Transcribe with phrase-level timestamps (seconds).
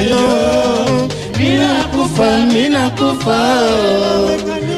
[0.00, 0.62] yo.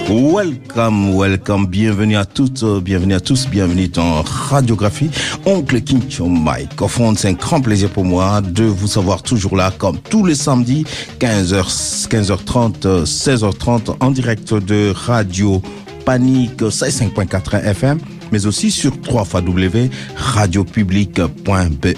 [0.09, 5.11] Welcome, welcome, bienvenue à toutes, bienvenue à tous, bienvenue dans Radiographie.
[5.47, 6.83] Oncle Kincho Mike.
[6.83, 10.27] Au fond, c'est un grand plaisir pour moi de vous savoir toujours là, comme tous
[10.27, 10.85] les samedis,
[11.21, 15.63] 15h, 15h30, 16h30, en direct de Radio
[16.05, 17.99] Panique 5.4 FM,
[18.33, 19.25] mais aussi sur 3
[20.17, 21.95] radiopublic.be.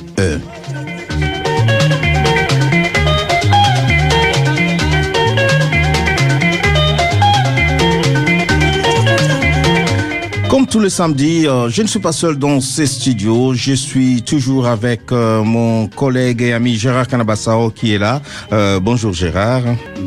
[10.57, 13.53] Comme tous les samedis, euh, je ne suis pas seul dans ces studios.
[13.53, 18.23] Je suis toujours avec euh, mon collègue et ami Gérard Canabassao qui est là.
[18.53, 19.65] Euh, bonjour Gérard.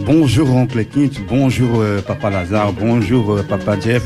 [0.08, 4.04] Bonjour Oncle Kint, bonjour Papa Lazare, bonjour Papa Jeff,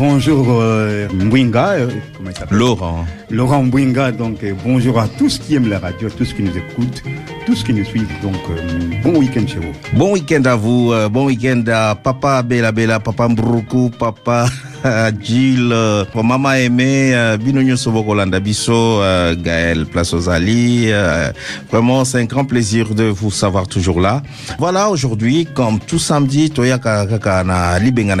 [0.00, 3.04] bonjour euh, Mwinga, euh, comment il s'appelle Laurent.
[3.28, 7.02] Laurent Mwinga, donc euh, bonjour à tous qui aiment la radio, tous qui nous écoutent,
[7.44, 8.08] tous qui nous suivent.
[8.22, 9.72] Donc euh, bon week-end chez vous.
[9.98, 10.92] Bon week-end à vous.
[11.10, 14.46] bon week-end à Papa Bella Bella, Papa Mbruku, Papa
[15.20, 21.32] Jill, euh, Maman Aimé, euh, Sobokolanda Bisso, euh, Gaël Place aux euh,
[21.70, 24.22] vraiment, c'est un grand plaisir de vous savoir toujours là.
[24.58, 28.16] Voilà, aujourd'hui, comme tout samedi, Toya Kaka na Libenga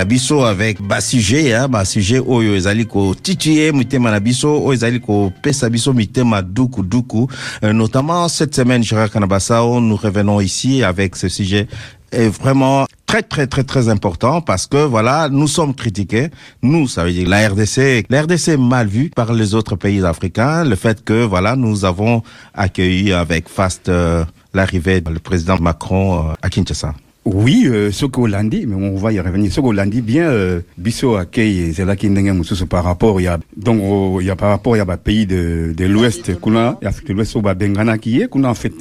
[0.46, 5.00] avec bas sujet, hein, bas sujet oyo ezali ko titiller mitema na biso, oyo ezali
[5.00, 7.26] ko pesa biso duku duku.
[7.64, 11.66] Euh, notamment cette semaine, Gérard Kanabasao, nous revenons ici avec ce sujet
[12.12, 16.28] est vraiment très très très très important parce que voilà nous sommes critiqués.
[16.62, 20.04] Nous ça veut dire la RDC la RDC est mal vue par les autres pays
[20.04, 20.64] africains.
[20.64, 22.22] Le fait que voilà nous avons
[22.54, 26.94] accueilli avec faste euh, l'arrivée du président Macron euh, à Kinshasa
[27.26, 29.52] Oui, euh, ce que Hollandi, mais on va y revenir.
[29.52, 33.20] Ce que Hollandi, bien, euh, Bisso accueille, c'est là qu'il y a un par rapport,
[33.20, 35.26] il y a, donc, euh, il y a par rapport, il y a un pays
[35.26, 38.72] de, de l'Ouest, kuna, Afrique de l'Ouest, au Bengana qui est, kuna, en fait,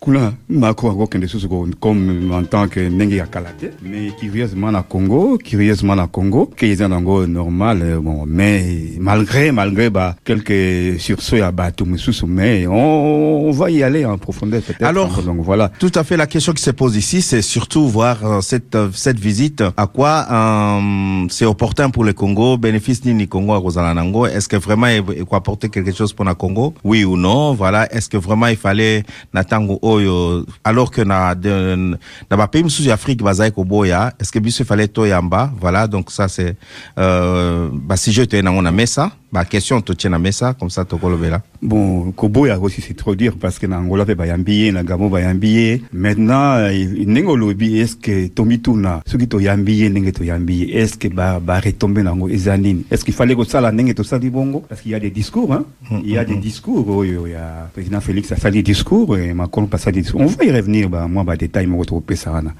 [0.00, 1.48] kuna, Mako, des choses
[1.80, 6.66] comme, en tant que Nengi à Kalate, mais curieusement, à Congo, curieusement, à Congo, qui
[6.66, 11.86] est un Ango normal, euh, bon, mais, malgré, malgré, bah, quelques sursauts à Batou,
[12.26, 14.82] mais on, on va y aller en profondeur, peut-être.
[14.82, 15.70] Alors, donc voilà.
[15.78, 16.16] Tout à fait.
[16.18, 19.62] La question qui se pose ici, c'est surtout voir euh, cette euh, cette visite.
[19.76, 22.56] À quoi euh, c'est opportun pour le Congo?
[22.56, 26.24] Bénéfice ni ni Congo à Rosalanango Est-ce que vraiment il faut apporter quelque chose pour
[26.24, 26.74] le Congo?
[26.84, 27.54] Oui ou non?
[27.54, 27.92] Voilà.
[27.92, 31.96] Est-ce que vraiment il fallait natango oyo alors que na de
[32.30, 35.50] na ba pays sous Afrique bazai ko boya Est-ce que il fallait toyamba?
[35.60, 35.86] Voilà.
[35.86, 36.56] Donc ça c'est
[36.98, 39.12] euh, bah si je te na on a mesa.
[39.32, 41.40] Bah question to tient na mesa comme ça to kolobela.
[41.62, 45.82] Bon, Koboya aussi c'est trop dire parce que na Angola pe bayambiye, na Gabon bayambiye.
[45.92, 50.98] Maintenant, euh, nengo lobi est-ce que Tomituna, ce qui to yambiye nenge to yambiye, est-ce
[50.98, 52.82] que ba ba retomber nango ezanine?
[52.90, 54.64] Est-ce qu'il fallait que ça la nenge to sali bongo?
[54.68, 55.64] Parce qu'il y a des discours hein.
[56.04, 59.16] Il y a des discours, oh, il y a président Félix a fait des discours
[59.16, 60.20] et Macron des discours.
[60.20, 62.52] On va y revenir bah moi bah détail me retrouver ça là.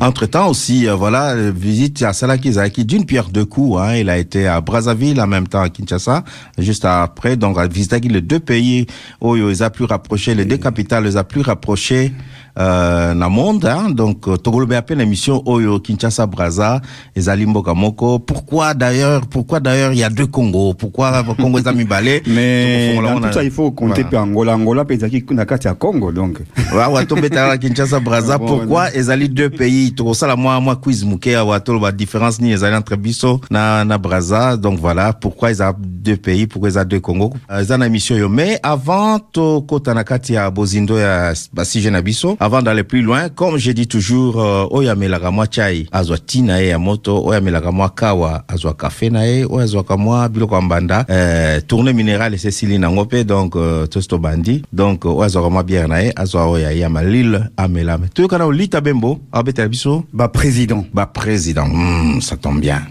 [0.00, 3.78] Entre temps aussi, euh, voilà, visite à Salaki Zaki d'une pierre deux coups.
[3.78, 6.24] Hein, il a été à Brazzaville en même temps Kinshasa,
[6.58, 7.36] juste après.
[7.36, 8.86] Donc, à visiter les deux pays
[9.20, 12.12] où il les a plus rapprochés, les deux capitales les a plus rapprochés.
[12.58, 16.82] Euh, na monde hein, donc euh, tokolobe appelle l'émission Oyo Kinshasa Brazza
[17.16, 20.74] et Zalimbo Kamoko pourquoi d'ailleurs pourquoi d'ailleurs il y a deux Congo?
[20.74, 22.20] Pourquoi Congo est mibale?
[22.26, 24.10] Mais dans tout ça il faut compter Voilà.
[24.10, 26.40] pe Angola, Angola pe zaki na kati ya Congo donc.
[26.76, 28.36] wa watobetaka kinshasa braza.
[28.36, 29.94] Bon, pourquoi ezali deux pays?
[29.94, 34.58] Tokosala mwa mwa quiz moke awa toloba différence nini ezali entre biso na, na braza.
[34.58, 36.46] Donc voilà pourquoi eza deux pays?
[36.46, 37.32] Pourquoi eza deux congo?
[37.50, 38.28] Euh, eza na émission yo.
[38.28, 43.28] Mais avant tokota na kati ya bozindo ya basije na biso avant d'aller plus loin
[43.28, 47.30] comme je dis toujours euh, oyo amelaka mwa chai azwa ti na ye ya moto
[47.72, 51.06] mwa kawa azwa kafe na ye oyo azwaka mwa biloko ya mbanda.
[51.08, 55.86] Euh, tourne minéral esesili nango mpe donc euh, tosi tobandi donc oyo azwaka mwa biere
[55.86, 60.04] na ye azwa oyo ya yama lile amelame toyokana olita bembo abetela biso.
[60.12, 60.84] Bah président.
[60.92, 62.82] baprésident mm, ça tombe bien.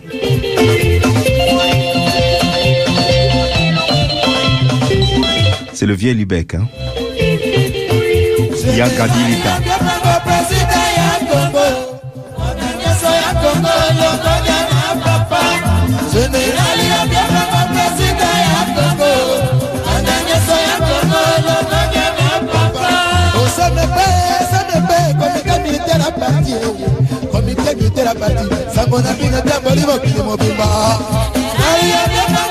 [5.73, 6.67] C'est le vieux Lubec hein.
[8.77, 9.53] ya kabilita
[16.13, 19.13] général ya biablango presida ya congo
[19.95, 22.89] anda nyonso ya congo lokonya na papa
[23.41, 24.07] osanepe
[24.51, 26.53] sanepe komite militera parti
[27.31, 28.45] komite militera parti
[28.75, 30.67] sango na bino tambolimo kili mobimba
[31.59, 32.50] naliya biablango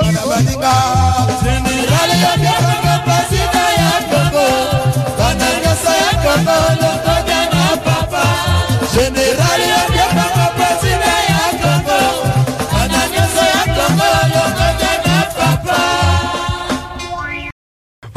[0.00, 0.49] bozanga na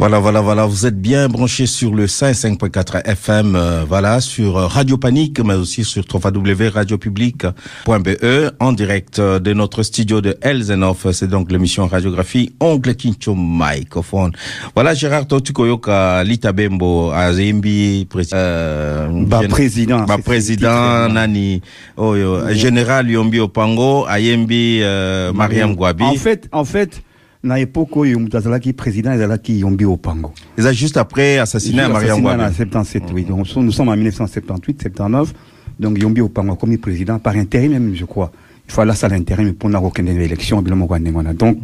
[0.04, 0.66] Voilà, voilà, voilà.
[0.66, 5.54] Vous êtes bien branchés sur le 5.4 FM, euh, voilà, sur euh, Radio Panique, mais
[5.54, 11.10] aussi sur www.radiopublic.be, en direct euh, de notre studio de Elzenov.
[11.12, 14.32] C'est donc l'émission radiographie Ongle Kincho Microphone.
[14.74, 20.04] Voilà, Gérard Totukoyoka, Lita Bembo, Azimbi, euh, bah, président.
[20.04, 21.62] Bah, président, Nani,
[21.96, 26.04] oh, yo, général Yombi Opango, Ayembi, euh, Mariam Gwabi.
[26.04, 27.02] En fait, en fait,
[27.44, 30.32] na époque oyo mutu azalaki président ezalaki yombi opango.
[30.56, 34.82] Eza juste après assassinat ya mariam Assassinat na 77 oui donc nous sommes en 1978
[34.82, 35.34] 79
[35.78, 38.32] donc yombi opango akomi président par intérim même je crois.
[38.66, 41.58] Il faut ala sala intérim mpona kokende na élection bilo moko ya ndenge wana donc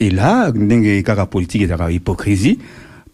[0.00, 2.58] et là ndenge kaka politique ezalaka hypocrisie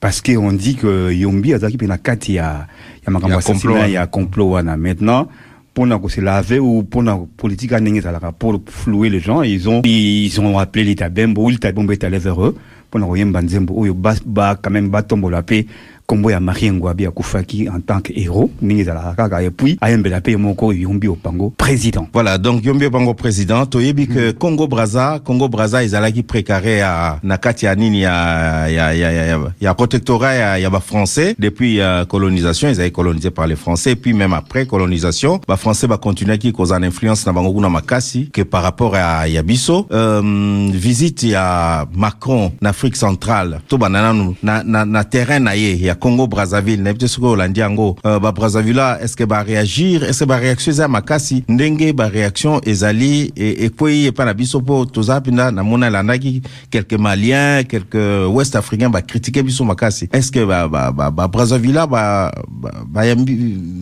[0.01, 2.67] parce que on dit que yombi azalaki mpe na kati ya
[3.07, 5.29] ya makambo assassinat ya complot wana maintenant
[5.77, 9.83] mpona kose laver ou mpona politique ya ndenge ezalaka pour flouer les gens ils ont
[9.85, 12.57] ils ont appelé lita bembo lita bembo est allé vers eux
[12.89, 15.67] mpona koyemba nzembo oyo ba, ba quand même batombola mpe
[16.07, 20.21] kombo ya marie ngwabi akufaki en tant que héros ndenge ezalaka kaka et puis ayembela
[20.21, 22.07] mpe ye moko yombi opango président.
[22.13, 27.39] Voilà, donc Yombi Bango président, toyebi que Congo Brazza, Congo Brazza ezalaki précaré à na
[27.39, 31.35] kati ya nini ya ya ya ya, ya, ya protectorat ya, ya ba français.
[31.39, 33.93] Depuis euh, colonisation, avaient colonisé par les français.
[33.93, 37.53] Et puis même après colonisation, ba français ba continuer qui cause une influence na bango
[37.53, 39.87] kuna makasi que par rapport à ya biso.
[39.91, 45.77] Euh, visite ya Macron na Afrique centrale, to banana na na, na terrain na ye
[45.77, 48.81] ya Congo Brazzaville, na bité soko olandi yango, euh, ba Brazzaville
[49.17, 51.45] que ba réagir, ba réaction makasi?
[51.49, 55.63] Ndenge ba réaction ezali et et quoi et pas na biso po toza pinda na
[55.63, 60.09] mona landaki quelques maliens quelques ouest africains ba critiquer biso makasi?
[60.13, 63.35] Est-ce que ba ba ba, ba Brazzaville là, ba ba ba yambi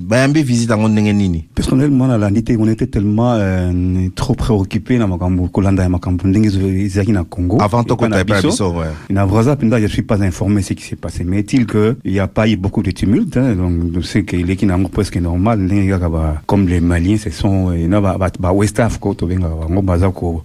[0.06, 1.48] ba yambi visite yango ndenge nini?
[1.54, 6.48] Personnellement nalandi te on était tellement euh, trop préoccupé na makambo kolanda ya makambo ndenge
[6.48, 8.50] ezo- ezalaki na congo avant Et to pas kota na epai na biso.
[8.50, 8.86] biso ouais.
[9.10, 11.24] Na Brazza, Penda, je suis pas informé ce qui s'est passé.
[11.24, 14.24] Mais est-il que il n'y a pas eu beaucoup de tumulte, hein, donc je sais
[14.24, 17.86] qu'il est qui n'a presque normal, ndenge kaka ba- comme les Maliens, ce sont, euh,
[17.88, 20.42] na ba, ba, ba West Africa, to benga, bango baza ko,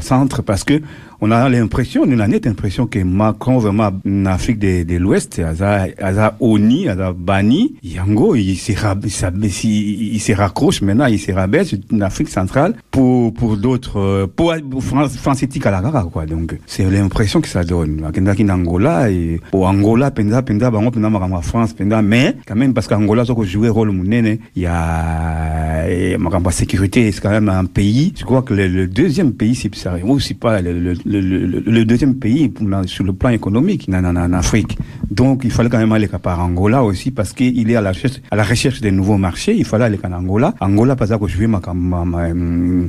[0.00, 0.80] centre parce que
[1.20, 5.38] on a l'impression, on a nette impression que Macron vraiment en Afrique de, de l'Ouest,
[5.38, 11.30] aza, aza oni, aza bani, yango, il se, il il, se raccroche maintenant, il se
[11.32, 15.80] rabaisse en Afrique centrale pour, pour d'autres, euh, pour, France, France à la
[16.10, 16.24] quoi.
[16.24, 18.04] Donc, c'est l'impression que ça donne.
[18.04, 19.08] Akendaki na Angola,
[19.52, 23.68] Angola, penda, penda, bango, penda, makambo France, penda, mais, quand même, parce qu'Angola, ça, jouer
[23.68, 28.24] rôle munene, il y a, et, makambo ya sécurité, c'est quand même un pays, je
[28.24, 32.52] crois que le, deuxième pays, c'est, ça, c'est pas le, deuxième pays
[32.86, 34.78] sur le plan économique en, en, Afrique.
[35.10, 38.20] Donc, il fallait quand même aller par Angola aussi parce qu'il est à la recherche,
[38.30, 39.54] à la recherche des nouveaux marchés.
[39.56, 40.54] Il fallait aller en Angola.
[40.60, 42.88] Angola, pas que jouer ma, hum,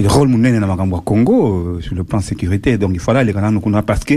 [0.00, 2.78] le rôle munene na makambo ya Congo euh, sur le plan sécurité.
[2.78, 4.14] Donc, il fallait aller en Angola parce que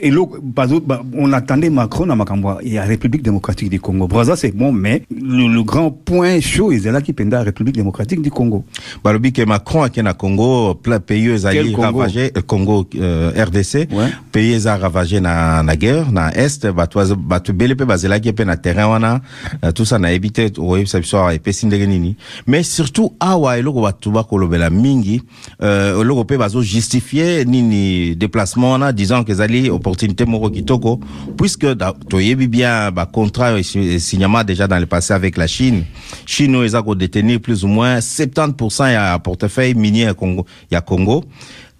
[0.00, 4.06] et l'eau, bazo- ba- on attendait Macron dans Makamba et la République démocratique du Congo.
[4.06, 7.74] Brazza, c'est bon, mais le, le grand point chaud, c'est là qui pendait la République
[7.74, 8.64] démocratique du Congo.
[9.04, 11.28] balobi ke macron ake na congo plein pays
[11.74, 11.82] Congo?
[11.82, 14.08] ravagé euh, congo euh, rdc Ouais.
[14.32, 18.44] pays eza ravagé na, na guerre na est bato bazo- bato ebele mpe bazelaki mpe
[18.44, 19.20] na terrain wana
[19.64, 24.10] euh, tout ça te oyebisa biso awa epesi ndenge nini mais surtout awa eloko bato
[24.10, 25.22] bakolobela mingi
[25.62, 31.00] euh, eloko mpe bazojustifie nini déplacement wana disant ke ezali opportunité moko kitoko
[31.36, 31.66] puisque
[32.08, 35.84] toyebi bien bacontrat esignama déjà dans le passé avec la chine.
[36.26, 41.24] Chine oyo eza kodétenir plus ou moins 70% ya portefeuille minier ya congo, ya congo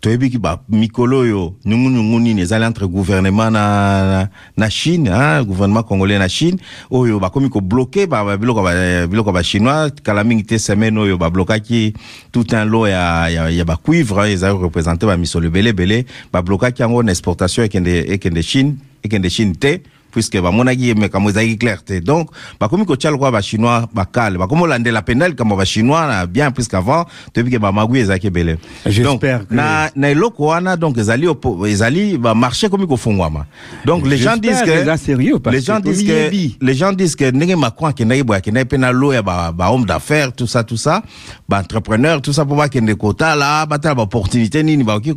[0.00, 6.18] toyebi ba mikolo oyo nyungunyungu nini ezali entre gouvernement na, na, chine hein, gouvernement congolais
[6.18, 6.58] na chine
[6.90, 9.90] oyo bakomi kobloke biloko ba, biloko ba chinois.
[10.02, 11.94] Kala mingi te semaine oyo bablokaki
[12.32, 17.02] tout un lot ya, ya, ya bacuivre hein, ezali représente bamisolo ebele ebele bablokaki yango
[17.02, 22.30] na exportation ekende, ekende chine ekende chine te puisque bamonaki makambo ezalaki clair te donc
[22.60, 27.50] bakomi kotia lokola bachinois bakale bakomi olandela mpenza likambo bachinois na bien puisque avant toyebi
[27.50, 28.58] ke bamagui ezalaki ebele
[29.02, 31.28] donc na, na eloko wana donc ezali
[31.66, 33.46] ezali bamarché ekomi kofungwama.
[33.84, 37.56] Donc les gens disent que les gens que disent que les gens disent que ndenge
[37.56, 40.76] macron akendaki boye akendaki mpe na lo ya ba, ba homme d'affaires tout ça tout
[40.76, 41.02] ça
[41.48, 45.14] baentrepreneur tout ça mpo bakende kotala batala baopportunité nini bakoki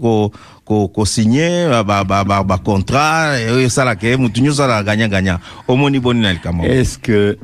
[6.33, 7.37] likambo est-ce que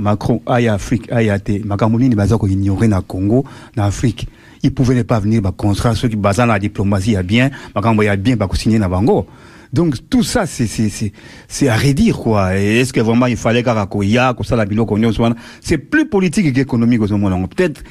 [0.00, 3.44] macron aya afrique aya te makambo nini na congo
[3.76, 4.26] na afrique
[4.62, 8.36] il pouvait ne pas venir bacontrat soki baza na diplomatie ya bien makambo ya bien
[8.36, 9.26] bakosigner na bango.
[9.74, 12.56] Donc tout ça c'est à redire quoi.
[12.56, 17.00] Est-ce que vraiment il fallait kaka koya kosala biloko nyonso wana c'est plus politique qu'économique
[17.10, 17.82] yango peut-être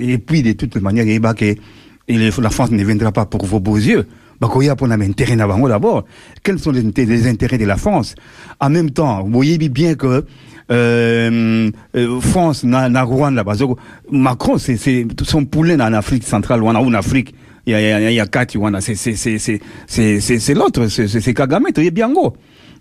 [0.00, 1.56] et puis de toute manière yeba ke
[2.08, 4.06] la France ne viendra pas pour vos beaux yeux.
[4.40, 6.04] Bakoya pour intérêt d'abord.
[6.42, 8.16] Quels sont les, les intérêts de la France?
[8.58, 10.24] En même temps vous voyez bien que
[10.70, 13.78] euh, euh, France na, na Rwanda bazoko
[14.10, 14.78] Macron c'est
[15.22, 17.34] son poulet en Afrique centrale ou en Afrique.
[17.66, 20.88] Il y a il quatre wana c'est c'est c'est c'est c'est c'est l'autre.
[20.88, 22.34] C'est c'est Kagame tu bien go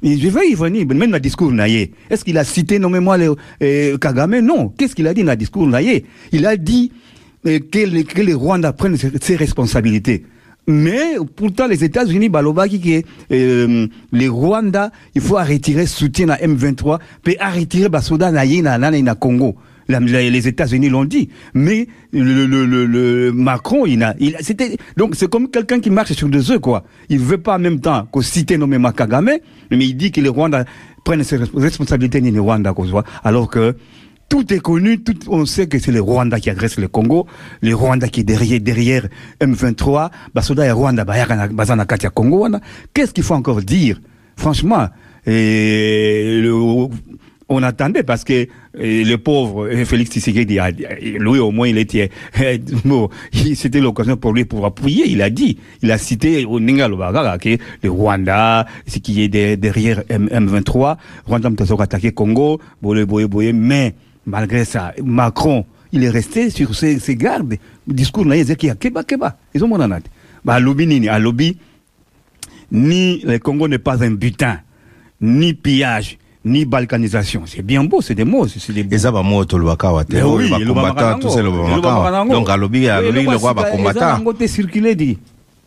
[0.03, 1.91] et je vais y venir, même dans le discours naïe.
[2.09, 4.39] Est-ce qu'il a cité nommément le, euh, Kagame?
[4.39, 4.69] Non.
[4.69, 6.91] Qu'est-ce qu'il a dit dans le discours naïe Il a dit
[7.43, 10.25] que, les, que les Rwandais prennent ses, responsabilités.
[10.67, 16.99] Mais pourtant, les États-Unis, balobaki que euh, les Rwandais, il faut retirer soutien à M23,
[17.23, 18.45] puis retirer Basoda na
[18.91, 19.55] na Congo.
[19.89, 24.37] La- la- les États-Unis l'ont dit, mais le, le, le, le Macron, il a, il
[24.41, 26.83] c'était donc c'est comme quelqu'un qui marche sur deux œufs quoi.
[27.09, 29.31] Il veut pas en même temps qu'on cite nommément Kagame,
[29.71, 30.63] mais il dit que les Rwandais
[31.03, 32.69] prennent ses resp- responsabilités ni les Rwandais
[33.23, 33.75] alors que
[34.31, 37.27] tout est connu, tout, on sait que c'est les Rwandais qui agressent le Congo,
[37.61, 39.07] les Rwandais qui est derrière, derrière
[39.41, 42.47] M23, Basoda et Rwanda, Bazana Katia Congo,
[42.93, 43.99] qu'est-ce qu'il faut encore dire?
[44.37, 44.87] Franchement,
[45.25, 46.87] le,
[47.49, 50.57] on attendait parce que le pauvre Félix Tshisekedi,
[51.19, 52.09] lui au moins il était,
[52.85, 53.09] bon,
[53.55, 55.09] c'était l'occasion pour lui pour appuyer.
[55.09, 56.59] Il a dit, il a cité au
[57.37, 63.03] que le Rwanda, ce qui est de- derrière M, 23 Rwanda mtazoka attaqué Congo, boye
[63.05, 63.93] boye boye, mais
[64.25, 67.55] malgré ça, Macron, il est resté sur ses, ses gardes.
[67.87, 69.37] Le discours là, il qu'il y a keba keba.
[69.53, 69.79] Ils ont mon.
[70.43, 71.57] Bah, lobby nini, à lobby,
[72.71, 74.59] ni le Congo n'est pas un butin,
[75.19, 77.43] ni pillage, ni balkanisation.
[77.45, 79.45] C'est bien beau, c'est des mots, c'est des mots.
[79.45, 84.47] tolobaka wa te Mais oui, oyo bacombatant tous ces lobamaka donc alobi lokwa bacombatant côté
[84.47, 85.19] circulé dit.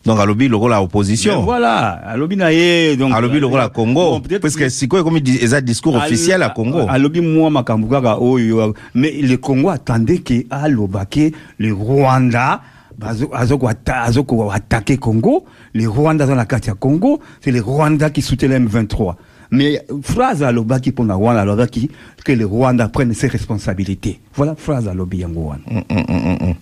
[0.05, 1.41] Donc alobi lokola opposition.
[1.43, 4.19] Voilà, alobi na ye donc alobi lokola congo.
[4.41, 6.85] parce que sikoyo ekomi eza discours officiel à congo.
[6.87, 12.61] alobi mwa makambo kaka oyo mais le Congo attendait que aloba ke le Rwanda
[12.99, 15.45] bazo- azoko ata- azoko attaquer Congo.
[15.73, 19.15] Les Rwandais dans la carte ya Congo c'est les Rwandais qui soutiennent le M23
[19.51, 21.89] mais phrase aloba qui pour na Rwanda qui
[22.23, 24.19] que les Rwandais prennent ses responsabilités.
[24.35, 25.61] Voilà phrase yango wana.
[25.69, 26.53] Mm, mm, mm,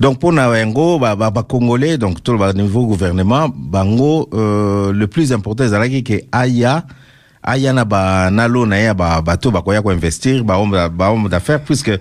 [0.00, 5.64] donc mpona yango ba- ba- bacongolais donc toloba niveau gouvernement bango euh, le plus important
[5.64, 6.84] ezalaki ke aya
[7.42, 11.92] aya na banalo na ye ya ba- bato bakoya koinvestir bahombe bahombe d'affaires puisque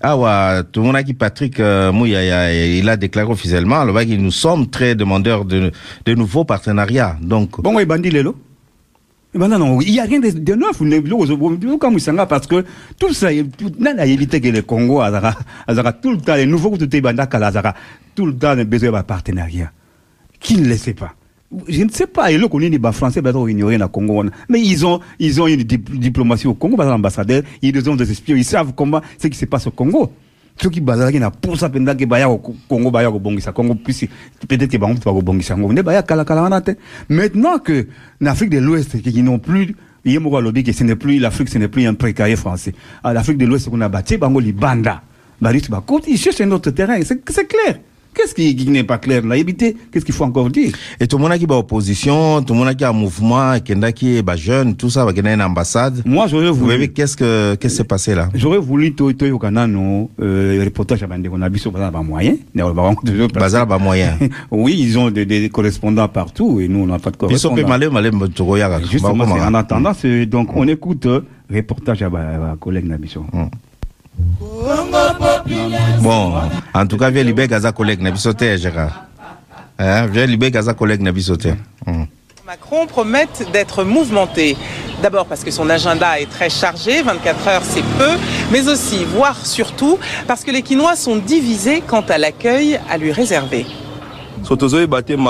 [0.00, 5.70] awa tomonaki patrick euh, muyaya il a déclaré officiellement alobaki nous sommes très demandeurs de,
[6.06, 7.16] de nouveaux partenariats.
[7.20, 8.34] Donc bongo ebandi lelo?
[9.34, 10.82] Ebanda non il y a rien de, de neuf
[11.80, 12.64] kamwisanga parce que
[12.98, 15.34] tout ça tout- nani ayebi te ke le congo azaka
[15.66, 17.74] azaka tout le temps le nouveau kutu te ebanda kala azaka
[18.14, 19.72] tout le temps ne besoin ya bapartenariat
[20.40, 21.14] qui ne le sait pas?
[21.68, 22.32] Je ne sais pas.
[22.32, 24.14] Eloko nini bafrançais baza koignorer na congo.
[24.14, 27.88] Wana mais ils ont ils ont une dip- diplomatie au congo baza na ambassadeur ils
[27.90, 28.36] ont des espions.
[28.36, 30.10] Ils savent comment ce qui se passe au congo
[30.60, 34.08] soki bazalaki na posa mpenza ke baya ko- congo baya kobongisa congo puisi
[34.48, 35.72] peut-être bango mpe bakobongisa yango.
[35.72, 36.76] Nde baya kalakala wana te.
[37.08, 37.86] Maintenant que
[38.20, 41.18] na afrique de l'ouest ke- qui n'ont plus ye moko alobi ke ce n'est plus
[41.18, 42.74] l'afrique ce n'est plus un précaré français.
[43.04, 45.02] L'afrique de l'ouest kuna batie bango libanda.
[45.40, 47.00] Barisi bakoti un autre terrain.
[47.02, 47.80] C'est clair
[48.14, 49.24] qu'est-ce qui, qui n'est pas clair?
[49.24, 50.72] Là qu'est-ce qu'il faut encore dire?
[51.00, 56.02] Et tomonaki baopposition tomonaki ya mouvement ekendaki bajeune tout ça bakendaki na ambassade.
[56.04, 58.28] Moi j'aurais voulu qu'est-ce que qu'est-ce qui s'est passé là.
[58.34, 62.36] J'aurais voulu to- toyoka nano euh, reportage ya bandeko na biso baza na bamoyen
[63.34, 64.18] bazala bamoyen
[64.50, 67.66] Oui, ils ont des, des correspondants partout et nous, on n'a pas de correspondants.
[67.92, 71.20] malembe tokoyaka Justement, c'est- en attendant, c'est- donc on écoute euh,
[71.52, 72.10] reportage à
[72.60, 73.24] collègue Nabiso.
[76.00, 76.34] Bon
[76.74, 79.06] en tout cas vie libek aza collègue na biso te gérard
[79.78, 82.04] Hein, vie libek aza Mm.
[82.46, 84.56] Macron promettent d'être mouvementé.
[85.02, 88.10] D'abord parce que son agenda est très chargé, 24 heures c'est peu,
[88.52, 93.10] mais aussi, voire surtout, parce que les Quinois sont divisés quant à l'accueil à lui
[93.10, 93.66] réserver.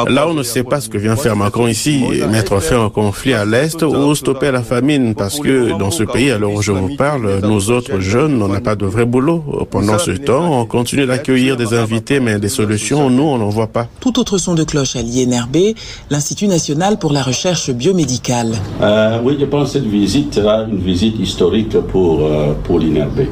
[0.09, 3.35] Là, on ne sait pas ce que vient faire Macron ici, mettre fin au conflit
[3.35, 6.73] à l'Est ou stopper la famine, parce que dans ce pays, à l'heure où je
[6.73, 9.45] vous parle, nous autres jeunes, on n'a pas de vrai boulot.
[9.71, 13.67] Pendant ce temps, on continue d'accueillir des invités, mais des solutions, nous, on n'en voit
[13.67, 13.87] pas.
[14.01, 15.75] Tout autre son de cloche à l'INRB,
[16.11, 18.53] l'Institut national pour la recherche biomédicale.
[18.81, 23.27] Euh, oui, je pense que cette visite sera une visite historique pour, euh, pour l'INRB.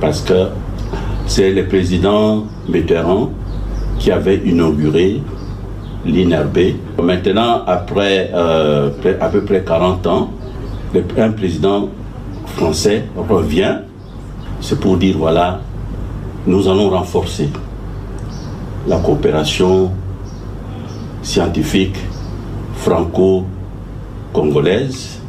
[0.00, 0.48] Parce que
[1.26, 3.30] c'est le président Mitterrand
[4.02, 5.22] qui avait inauguré
[6.04, 6.58] l'INRB.
[7.00, 8.90] Maintenant, après euh,
[9.20, 10.32] à peu près 40 ans,
[11.16, 11.88] un président
[12.46, 13.76] français revient.
[14.60, 15.60] C'est pour dire, voilà,
[16.48, 17.48] nous allons renforcer
[18.88, 19.92] la coopération
[21.22, 21.94] scientifique
[22.78, 25.20] franco-congolaise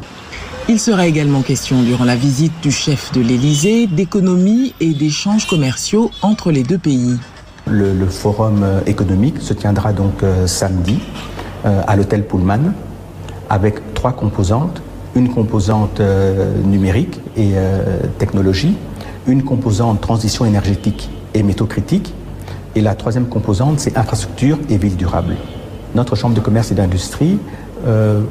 [0.68, 6.10] Il sera également question durant la visite du chef de l'Élysée d'économie et d'échanges commerciaux
[6.22, 7.18] entre les deux pays.
[7.66, 11.00] Le, forum euh, économique se tiendra donc euh, samedi
[11.64, 12.74] à l'hôtel Pullman
[13.48, 14.82] avec trois composantes.
[15.14, 16.02] Une composante
[16.62, 17.52] numérique et
[18.18, 18.76] technologie,
[19.26, 22.12] une composante transition énergétique et métaux critiques,
[22.74, 25.36] et la troisième composante, c'est infrastructure et ville durable.
[25.94, 27.38] Notre Chambre de commerce et d'industrie
[27.86, 28.22] euh,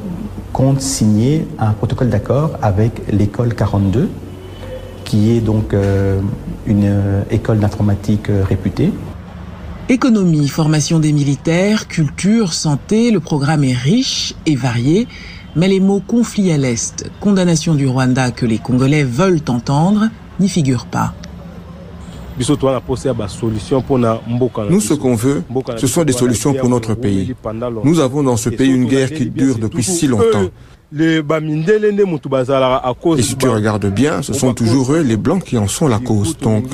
[0.52, 4.10] compte signer un protocole d'accord avec l'école 42,
[5.04, 6.20] qui est donc euh,
[6.66, 8.92] une euh, école d'informatique réputée.
[9.90, 15.06] Économie, formation des militaires, culture, santé, le programme est riche et varié,
[15.56, 20.08] mais les mots conflit à l'Est, condamnation du Rwanda que les Congolais veulent entendre,
[20.40, 21.12] n'y figurent pas.
[22.38, 22.44] Nous,
[24.80, 25.42] ce qu'on veut,
[25.76, 27.34] ce sont des solutions pour notre pays.
[27.84, 30.48] Nous avons dans ce pays une guerre qui dure depuis si longtemps.
[30.92, 31.22] Et
[33.22, 36.36] si tu regardes bien, ce sont toujours eux, les Blancs, qui en sont la cause.
[36.38, 36.66] Donc,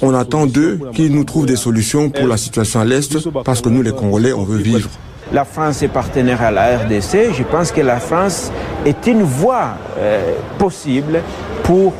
[0.00, 3.68] on attend d'eux qu'ils nous trouvent des solutions pour la situation à l'Est, parce que
[3.68, 4.88] nous, les Congolais, on veut vivre.
[5.32, 7.32] La France est partenaire à la RDC.
[7.32, 8.52] Je pense que la France
[8.84, 11.20] est une voie euh, possible
[11.62, 11.94] pour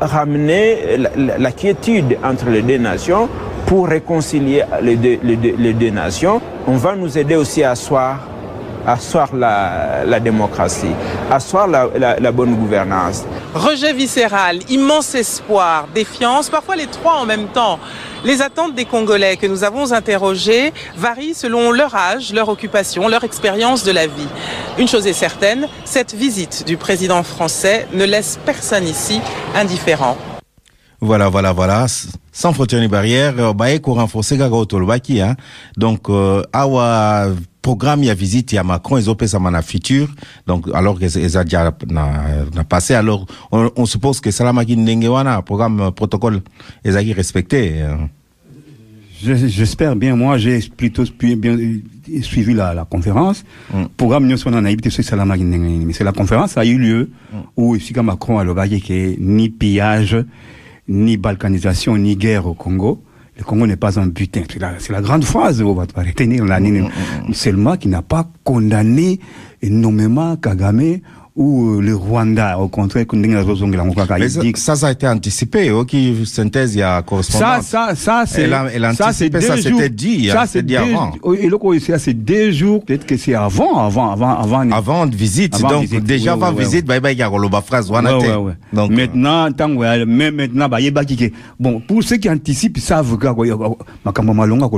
[0.00, 3.28] ramener la, quiétude entre les deux nations
[3.66, 6.40] pour réconcilier les deux, les deux, nations.
[6.68, 8.20] On va nous aider aussi à asseoir,
[8.86, 10.94] asseoir la, la démocratie,
[11.30, 11.88] asseoir la,
[12.20, 13.24] la, bonne gouvernance.
[13.54, 17.78] Rejet viscéral, immense espoir, défiance, parfois les trois en même temps.
[18.24, 23.24] Les attentes des Congolais que nous avons interrogés varient selon leur âge, leur occupation, leur
[23.24, 24.28] expérience de la vie.
[24.78, 29.20] Une chose est certaine, cette visite du président français ne laisse personne ici
[29.54, 30.16] indifférent.
[31.00, 31.86] Voilà, voilà, voilà.
[32.32, 35.36] Sans frontières ni barrières, baye ko renforcer gaga hein.
[35.76, 37.28] Donc, euh, awa
[37.66, 40.08] programme ya visite ya Macron ezopesa na futur.
[40.46, 42.06] Donc, alors que eza déjà na,
[42.54, 46.42] na passé, alors on, on suppose que salamaki ndenge wana programme protocole
[46.84, 47.82] ezaki respecté.
[47.82, 48.08] Hein?
[49.20, 51.56] J'espère bien, moi j'ai plutôt bien
[52.22, 53.44] suivi la, la conférence.
[53.74, 53.86] Mm.
[53.96, 57.36] Programme Nyos on a évité ce salamaki mais c'est la conférence a eu lieu mm.
[57.56, 60.16] où Sika Macron a le que ni pillage
[60.88, 63.02] ni balkanisation, ni guerre au Congo.
[63.36, 64.42] Le Congo n'est pas un butin.
[64.48, 66.88] C'est la, la, grande phrase, on va retenir la mm,
[67.32, 69.20] Seulement qui n'a pas condamné
[69.60, 71.00] énormément Kagame
[71.36, 75.94] ou euh, le Rwanda, au contraire, Mais ça, ça, ça a été anticipé, ok,
[76.24, 77.66] synthèse, il y a correspondance.
[77.66, 81.12] Ça, ça, ça, c'est, ça, c'est ça s'était dit, ça, c'est dit avant.
[81.38, 84.70] Et là, c'est deux jours, peut-être que c'est avant, avant, avant, avant.
[84.70, 88.00] Avant de visite, donc, déjà avant visite, bah, bah, il y a le phrase, ouais,
[88.00, 88.52] ouais.
[88.72, 92.82] Donc, maintenant, tant, même maintenant, bah, il y a Bon, pour ceux qui anticipent, ils
[92.82, 93.26] savent que,
[94.04, 94.68] Makambo Malonga,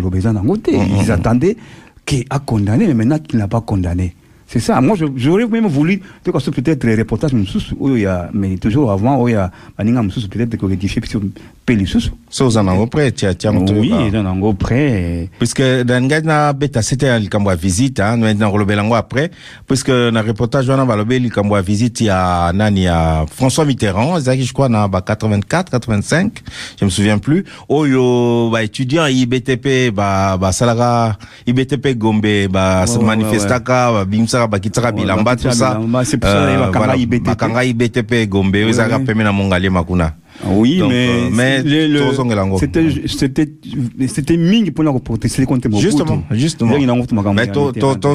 [1.01, 1.57] ils attendaient
[2.05, 4.15] qu'il a condamné, mais maintenant qu'il n'a pas condamné.
[4.51, 4.81] C'est ça.
[4.81, 6.01] Moi, j'aurais même voulu,
[6.51, 7.33] peut-être les reportages,
[8.33, 10.67] mais toujours avant, il y a, peut-être que
[11.69, 15.31] rectifier, puis peli susu so oza nango prêt tia tia moto oui eza nango prêt
[15.39, 18.17] puisque na ngai na beta c'était likambo ya visite hein.
[18.19, 19.31] Mais na kolobela yango après.
[19.67, 24.53] Puisque na reportage wana balobi likambo ya visite ya nani ya François Mitterrand ezalaki je
[24.53, 26.33] crois na ba 84 85
[26.79, 27.45] je me souviens plus.
[27.69, 32.49] Oyo ba étudiant IBTP ba basalaka IBTP Gombe
[34.95, 35.79] bilamba tout ça.
[37.25, 39.33] Bakanga IBTP Gombe ezalaka pembe na
[40.47, 41.63] oui, Donc, mais, euh, mais
[42.59, 43.49] c'était c'était
[44.07, 45.91] c'était ming pour la protester contre Mobutu.
[45.91, 46.79] Justement, justement.
[47.35, 48.15] Mais to to to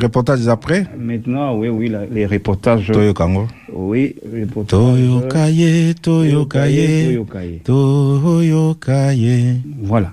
[0.00, 0.86] reportages après?
[0.98, 2.90] Maintenant, oui, oui, les reportages.
[2.92, 3.46] Toyo Kango.
[3.72, 4.80] Oui, reportages.
[4.80, 9.60] Toyo Kaye, Toyo Kaye, Toyo Kaye.
[9.82, 10.12] Voilà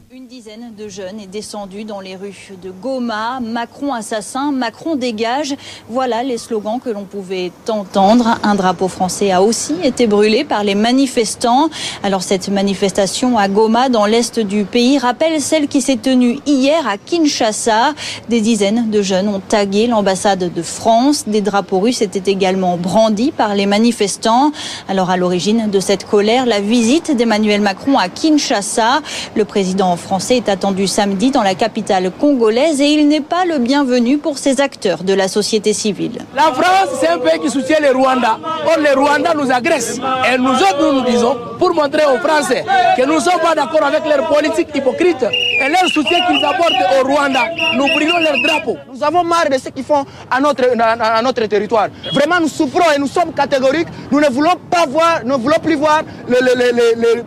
[0.58, 3.40] de jeunes est descendu dans les rues de Goma.
[3.40, 5.54] Macron assassin, Macron dégage.
[5.90, 8.40] Voilà les slogans que l'on pouvait entendre.
[8.42, 11.70] Un drapeau français a aussi été brûlé par les manifestants.
[12.02, 16.88] Alors cette manifestation à Goma, dans l'est du pays, rappelle celle qui s'est tenue hier
[16.88, 17.94] à Kinshasa.
[18.30, 21.26] Des dizaines de jeunes ont tagué l'ambassade de France.
[21.28, 24.52] Des drapeaux russes étaient également brandis par les manifestants.
[24.88, 29.02] Alors à l'origine de cette colère, la visite d'Emmanuel Macron à Kinshasa.
[29.36, 33.58] Le président français est attendu samedi dans la capitale congolaise et il n'est pas le
[33.60, 36.19] bienvenu pour ces acteurs de la société civile.
[36.36, 38.39] La France, c'est un pays qui soutient le Rwanda.
[38.65, 39.99] Or, le Rwanda nous agresse.
[40.32, 42.63] Et nous autres, nous nous disons, pour montrer aux Français
[42.97, 46.84] que nous ne sommes pas d'accord avec leur politique hypocrite et leur soutien qu'ils apportent
[47.02, 47.43] au Rwanda,
[47.75, 48.78] nous brûlons leur drapeau.
[48.93, 51.89] Nous avons marre de ce qu'ils font à notre, à notre territoire.
[52.13, 53.89] Vraiment, nous souffrons et nous sommes catégoriques.
[54.12, 57.23] Nous ne voulons pas voir, ne voulons plus voir le, le, le, le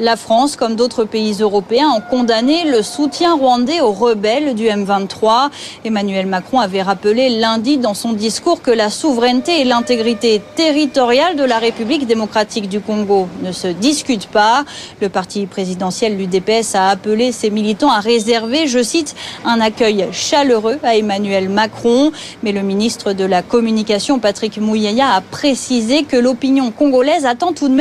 [0.00, 5.48] la France comme d'autres pays européens, ont condamné le soutien rwandais aux rebelles du M23.
[5.84, 11.44] Emmanuel Macron avait rappelé lundi dans son discours que la souveraineté et l'intégrité territoriale de
[11.44, 14.64] la République démocratique du Congo ne se discutent pas.
[15.00, 20.78] Le parti présidentiel l'UDPS a appelé ses militants à réserver, je cite, un accueil chaleureux
[20.82, 22.12] à Emmanuel Macron.
[22.42, 27.68] Mais le ministre de la Communication, Patrick Mouyaya, a précisé que l'opinion congolaise attend tout
[27.68, 27.77] de même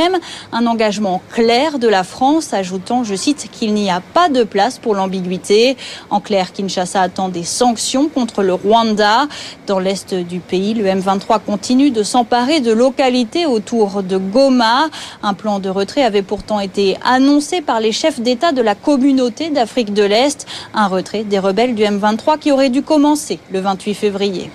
[0.51, 4.77] un engagement clair de la France, ajoutant, je cite, qu'il n'y a pas de place
[4.77, 5.77] pour l'ambiguïté.
[6.09, 9.27] En clair, Kinshasa attend des sanctions contre le Rwanda.
[9.65, 14.89] Dans l'est du pays, le M23 continue de s'emparer de localités autour de Goma.
[15.23, 19.49] Un plan de retrait avait pourtant été annoncé par les chefs d'État de la communauté
[19.49, 20.45] d'Afrique de l'Est.
[20.73, 24.51] Un retrait des rebelles du M23 qui aurait dû commencer le 28 février.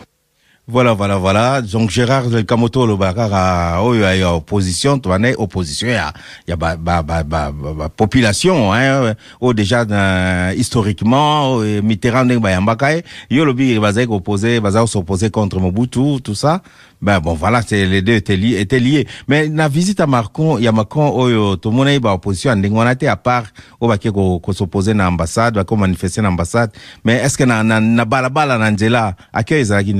[0.72, 1.60] Voilà, voilà, voilà.
[1.60, 6.14] Donc Gérard Del Kamoto le bakara oyo ya opposition, twane opposition ya
[6.48, 12.40] ya ba ba ba ba, ba population hein au déjà euh, historiquement euh, Mitterrand ndenge
[12.40, 16.62] bayambaka yo lobi bazai opposé bazai s'opposer contre Mobutu tout ça.
[17.02, 19.06] Ben bon voilà, c'est les deux étaient liés, étaient liés.
[19.28, 23.04] Mais na visite à Macron, ya Macron oyo to mona ba opposition ndenge wana te
[23.04, 23.44] à part
[23.78, 26.70] o ba ko ko s'opposer na ambassade, ba ko manifester na ambassade.
[27.04, 29.92] Mais est-ce que na na, na balabala na nzela akyo ezalaki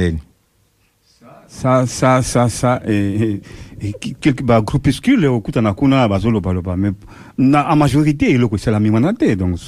[1.63, 6.93] ça ça ça ça et, et, et quelques bah, groupuscules okutana kuna bazolobaloba mais
[7.39, 9.59] na en majorité eloko esalami wana te donc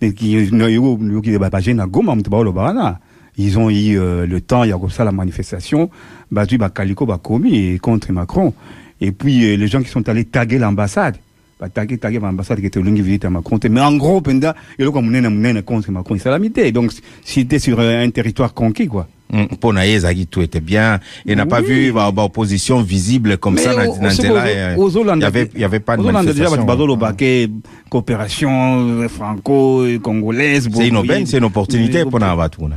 [0.00, 3.00] yoki baje na goma moto baoloba wana
[3.38, 5.88] ils ont eu euh, le temps ya kosala manifestation.
[6.30, 8.52] Bazwi bakaliko bakomi contre macron.
[9.00, 11.16] Et puis euh, les gens qui sont allés taguer l'ambassade.
[11.60, 13.60] Bataki taguer l'ambassade qui était longue visite à Macron.
[13.70, 16.92] Mais en gros penda eloko munene munene contre Macron esalami te donc
[17.24, 21.00] c'était sur un territoire conquis quoi mpona ye ezalaki tout était bien.
[21.26, 24.44] Et n'a pas vu ba, ba opposition visible comme Mais ça na au- au- nzela
[24.76, 27.12] au- aux il y Hollandais- avait il y avait pas de Ozolanda déjà bato bazoloba
[27.12, 27.48] ke
[27.90, 31.26] coopération franco-congolaise c'est une aubaine oui.
[31.26, 32.76] c'est une opportunité mpona bato kuna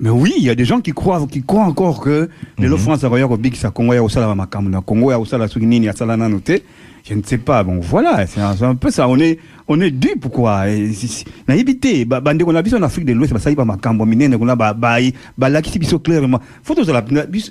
[0.00, 3.02] Mais oui, il y a des gens qui croient, qui croient encore que lelo France
[3.02, 6.38] akoya kobikisa Congo ya kosala ba makambo na Congo ya kosala soki nini asala nano
[6.38, 6.62] te.
[7.08, 7.62] Je ne sais pas.
[7.64, 9.08] Bon, voilà, c'est un, c'est peu ça.
[9.08, 10.66] On est, on est dû pourquoi
[11.46, 14.04] Na yibite, ba bande qu'on a biso en Afrique de l'Ouest, ba sali ba makambo
[14.04, 14.98] minene qu'on a ba ba
[15.36, 16.40] ba la kisi biso clairement.
[16.62, 16.74] Faut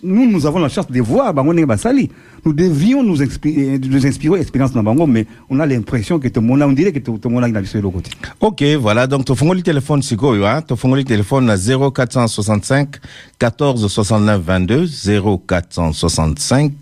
[0.03, 2.09] nous nous avons la chance de voir ba ngone ba sali.
[2.45, 6.39] Nous devions nous inspirer, nous inspirer expérience na bango, mais on a l'impression que tout
[6.39, 8.11] le monde, on dirait que tout le monde a biso le côté.
[8.39, 12.97] Ok, voilà, donc tofungoli téléphone sikoyo, hein, tofungoli téléphone na 0465
[13.39, 16.73] 14 69 22, 0465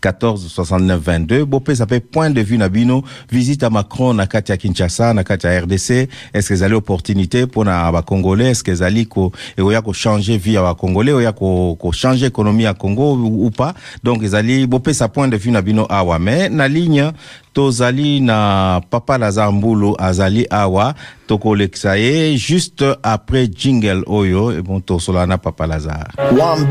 [0.00, 1.44] 14 69 22.
[1.44, 5.22] Bopé, ça fait point de vue nabino, visite à Macron na kati ya Kinshasa, na
[5.22, 9.32] kati ya RDC, est-ce que zali opportunité pour na ba Congolais, est-ce que zali ko,
[9.58, 13.18] et oya ko changer vie à ba Congolais, oya ko, ko changer économie à Congo
[13.18, 13.74] ou, pas?
[14.02, 17.12] Donc, zali, bopé sa point de vue nabino awa, mais na ligne,
[17.52, 20.94] tozali na papa lazar mbulu azali awa.
[21.26, 26.68] Tokolekisa ye juste après jingle oyo e bon tosola na papa lazar One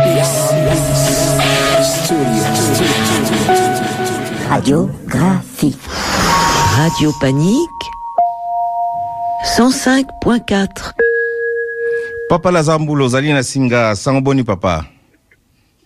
[4.56, 5.76] Radiographie.
[6.78, 7.88] Radio Panique
[9.58, 10.94] 105.4.
[12.30, 14.86] papa lazar mbulu ozali na singa sango boni papa.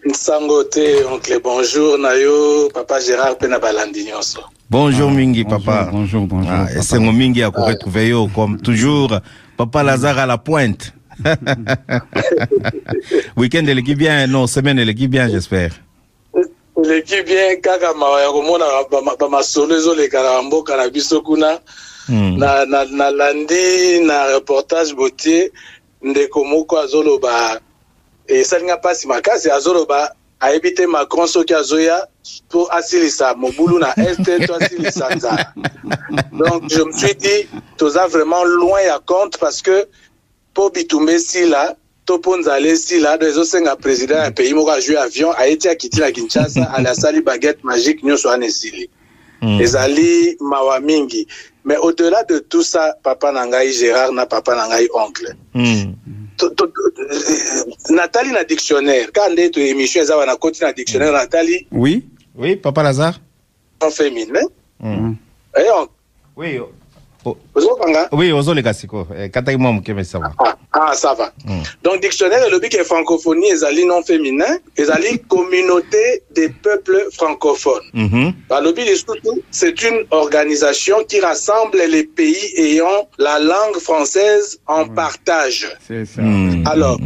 [0.05, 4.39] Nsango te oncle bonjour na yo papa gérard mpe na balandi nyonso.
[4.69, 5.89] Bonjour mingi papa.
[5.91, 9.19] bonjour bonjour ah, esengo mingi ya koretrouve yo comme toujours.
[9.57, 10.93] Papa lazar à la pointe.
[13.35, 14.27] Weekend eleki bien.
[14.27, 15.71] Non semaine eleki bien j'espère
[16.83, 21.59] eleki bien kaka mawa ya komona bama- bamasolo ezoleka na bamboka na biso kuna.
[22.37, 25.51] Na, na, nalandi na reportage botie
[26.01, 27.61] ndeko moko azoloba
[28.27, 32.07] esalinga mpasi makasi azoloba ayebi te macron soki azoya
[32.49, 35.53] mpo asilisa mobulu na este to asilisa nzala.
[36.31, 39.85] Donc je me suis dit toza vraiment loin ya compte parce que
[40.51, 41.75] mpo bitumba esila
[42.09, 46.11] to mpo nzala esila do ezosenga président ya pays moko ajui avion ayeti akiti na
[46.11, 48.89] kinshasa ale asali baguette magique nyonso wana esili.
[49.41, 51.27] Ezali mawa mingi.
[51.63, 55.35] Mais au-delà de tout ça papa na ngai gérard na papa na ngai oncle.
[56.37, 59.11] To- eh, natali na dictionnaire.
[59.11, 62.03] Kaka nde to émission eza wana koti na dictionnaire natali Oui.
[62.35, 63.19] Oui papa lazar
[63.81, 64.47] en féminin.
[64.79, 65.13] Mm.
[65.55, 65.87] Eh, on-
[66.37, 66.59] oui
[68.11, 69.81] oui ozoleka siko eh, kataki mwa
[70.13, 70.33] va.
[70.71, 71.31] Ah ça va.
[71.45, 71.63] Mm.
[71.83, 77.89] donc dictionnaire elobi ke francophonie ezali non féminin ezali communauté des peuples francophones.
[77.93, 78.33] Mhm.
[78.49, 85.67] balobi lisusu c'est une organisation qui rassemble les pays ayant la langue française en partage.
[85.87, 86.21] C'est ça.
[86.65, 86.99] alors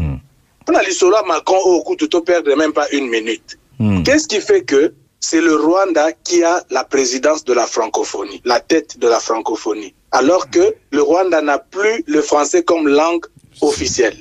[0.61, 3.57] mpona lisolo ya macron oyo kutu to perdre même pas une minute.
[4.05, 8.59] Qu'est-ce qui fait que c'est le Rwanda qui a la présidence de la francophonie, la
[8.59, 13.25] tête de la francophonie, alors que le Rwanda n'a plus le français comme langue
[13.61, 14.15] officielle.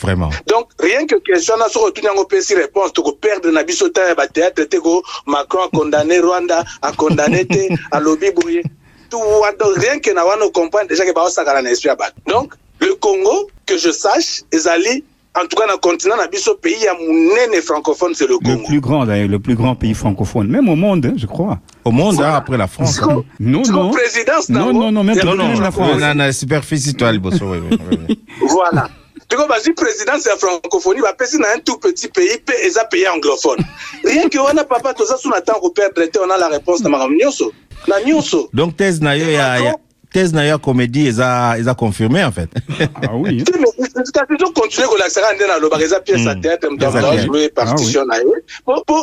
[0.00, 0.30] vraiment.
[0.46, 4.14] Donc rien que question na soko otuni yango opesi réponse tokoperdre na biso ta ya
[4.14, 8.62] batéâtre te ko macron acondamné rwanda acondamné te alobi boye
[9.10, 11.90] bato wana donc rien que na wana ocomprendre déjà ke baosakana na esprit
[12.26, 15.02] donc le congo que je sache ezali
[15.34, 18.66] en tout cas na continent na biso pays ya monene francophone c'est le Le congo.
[18.68, 21.58] plus grand, d'ailleurs, le plus grand pays francophone, même au monde, hein, je crois.
[21.88, 23.00] Au monde, hein, après la France.
[23.02, 23.24] hein.
[23.40, 23.90] Non, non.
[23.90, 25.98] présidence Non, non, non, même, non, non, la France.
[25.98, 28.20] Na, na superficie toi liboso oui, oui, oui, oui.
[28.54, 28.90] voilà
[29.28, 33.64] tiko bazwi présidence ya francophonie bapesi na un tout petit pays mpe eza pays anglophone
[34.04, 36.90] rien que wana papa toza so na temps koperdre te on a la réponse na
[36.90, 37.52] makambo nyonso
[38.06, 39.74] nyonso donc thèse na yo ya
[40.12, 42.48] thèse na yo comédie eza eza confirmé en fait.
[43.02, 43.44] Ah oui.
[43.44, 47.00] Kasi tocontinue kolakisaka nde nalobaka eza pièce ya théâtre ya théâtre.
[47.00, 48.42] mtoajoue partition na ye.
[48.64, 48.96] Po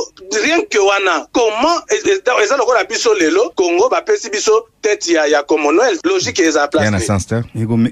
[0.43, 5.43] rien que wana comment eza- eza lokola biso lelo congo bapesi biso tête ya, ya
[5.43, 5.99] commonwealth.
[6.05, 7.05] Logique eza place ya na te.
[7.05, 7.35] sens te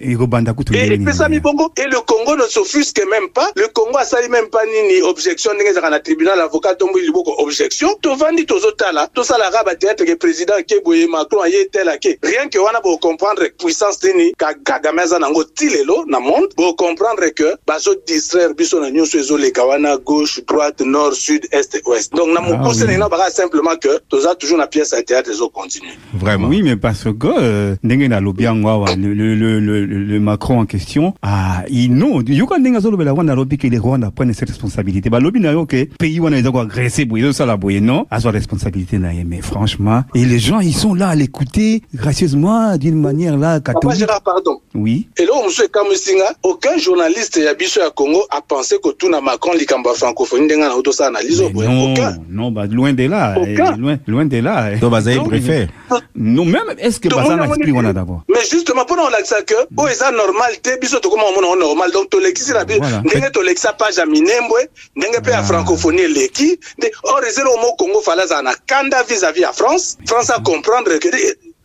[0.02, 3.52] ekobanda kutu epesami bongo et le congo ne s'offusque même pas.
[3.56, 7.90] Le congo asali même pas nini objection ndenge ezalaka na tribunal avocat tombo liboko objection.
[8.02, 12.80] Tovandi tozotala tosalaka bathéâtre ke président ke boye macron aye tela ke rien que wana
[13.04, 16.54] bocomprendre puissance nini Ka- kagame aza nango ti lelo na monde.
[16.58, 22.14] Bocomprendre que bazodistraire biso na nyonso ezoleka wana gauche droite nord sud est ouest.
[22.16, 22.88] Donc na mokuse oui.
[22.94, 26.48] nini baka simplement que toza toujours na pièce ya théâtre ezocontinue Vraiment.
[26.48, 30.60] Oui, mais parce que euh, ndenge nalobi yango awa le, le, le, le, le Macron
[30.60, 34.50] en question ah il non yoka ndenge azolobela rwanda alobi ke le rwanda prenne cette
[34.50, 35.10] responsabilité.
[35.10, 38.06] Balobi na yo ke pays wana eza koagresse boye ezosala boye non?
[38.10, 42.78] Azwa responsabilité na ye mais franchement et les gens ils sont là à l'écouter gracieusement
[42.78, 44.00] d'une manière là papa catholique.
[44.00, 44.60] Gérard pardon.
[44.76, 45.08] Oui.
[45.18, 50.46] Eloko mosusu ekamwisi nga aucun journaliste ya biso ya congo apense kotuna macron likambo francophonie
[50.46, 52.18] ndenge na tosala na lizo boye non aucun.
[52.30, 54.80] non bah loin de là eh, loin loin de là eh.
[54.80, 55.68] to bazali Non, préfet
[56.16, 58.24] non même est-ce que Tout le baza na monde esprit moni- wana d'abord?
[58.30, 61.92] Mais justement mpona kolakisa ke oyo eza normal te biso tokoma omona ngo normal.
[61.92, 66.92] Donc tolekisi na biso ndenge tolekisa page ya minembwe ndenge mpe ya francophonie eleki nde
[67.04, 69.98] or eza eloko mo congo fala azala na kanda vis-à-vis ya france.
[70.06, 71.10] France a comprendre ke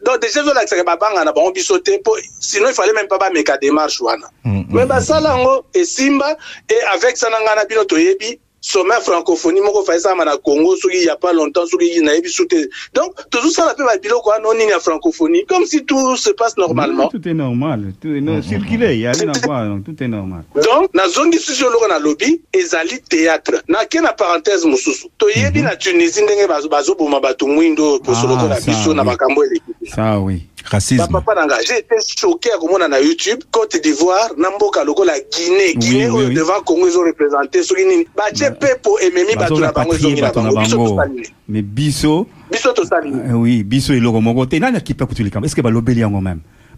[0.02, 3.56] donc déjà ezolakisaka babanga na bango biso te mpo sinon il fallait même pas bameka
[3.58, 6.36] démarche wana me basala yango esimba
[6.70, 8.38] et avec ça na ngai na bino toyebi
[8.72, 12.68] sommet francophonie moko fa esalama na congo soki ya pas longtemps soki nayebi su te
[12.94, 17.08] donc tozosala mpe babiloko wana onini ya francophonie comme si tout se passe normalement.
[17.08, 20.02] Tout est normal tout est no, circuler il y a rien à voir donc tout
[20.02, 20.42] est normal.
[20.54, 23.62] Donc nazongi susi eloko na lobi ezali théâtre.
[23.68, 25.06] Nake na parenthèse mosusu?
[25.18, 29.72] Toyebi na tunisie ndenge bazo- bazoboma bato mwindo poso Ah, lokola biso na makambo eleki
[29.96, 31.06] ça oui racisme.
[31.06, 35.14] Bapapa na ngai j'ai été choqué ya komona na youtube côte d'ivoire na mboka lokola
[35.20, 40.20] guinée guinée oyo devant congo ezorepresente soki nini batie mpepo ememi bato na bango ezongi
[40.20, 40.60] na bato na bango.
[40.60, 40.94] Biso bango.
[40.94, 44.58] tosali nini mais biso biso euh, oui biso eloko moko te.
[44.58, 45.46] Nani akipa kutu likambo?
[45.46, 46.20] Est ce que balobeli yango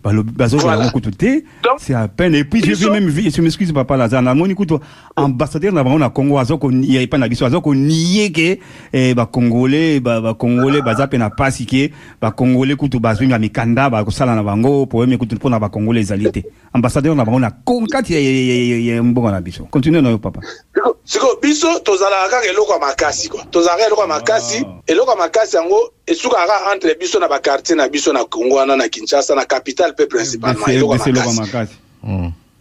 [0.05, 0.85] même balobi bazolobela Voilà.
[0.85, 1.43] yango kutu te
[1.79, 2.35] c'est à peine.
[2.35, 4.75] Et puis je vais même vi- je m'excuse papa lazare namoni kutu
[5.17, 8.61] ambassadeur na bango congo aza konia epai na biso aza konie ke
[8.93, 14.35] eh, bakongole ba- bakongole baza mpe na pasi ke bakongole kutu bazwi na mikanda bakosala
[14.35, 19.03] na bango poeme kutu mpona bakongole ezali te ambassadeur na bango na Congo- kati ya-
[19.03, 20.41] mboka na biso continue na yo papa.
[20.75, 24.65] Siko- siko biso tozalaka kaka eloko ya makasi kua tozalaka eloko ya makasi.
[24.87, 28.89] Eloko ya makasi yango esukaka entre biso na bakartier na biso na congo wana na
[28.89, 31.41] kinshasa na capitale principalement eloko makasi.
[31.41, 31.75] Makasi.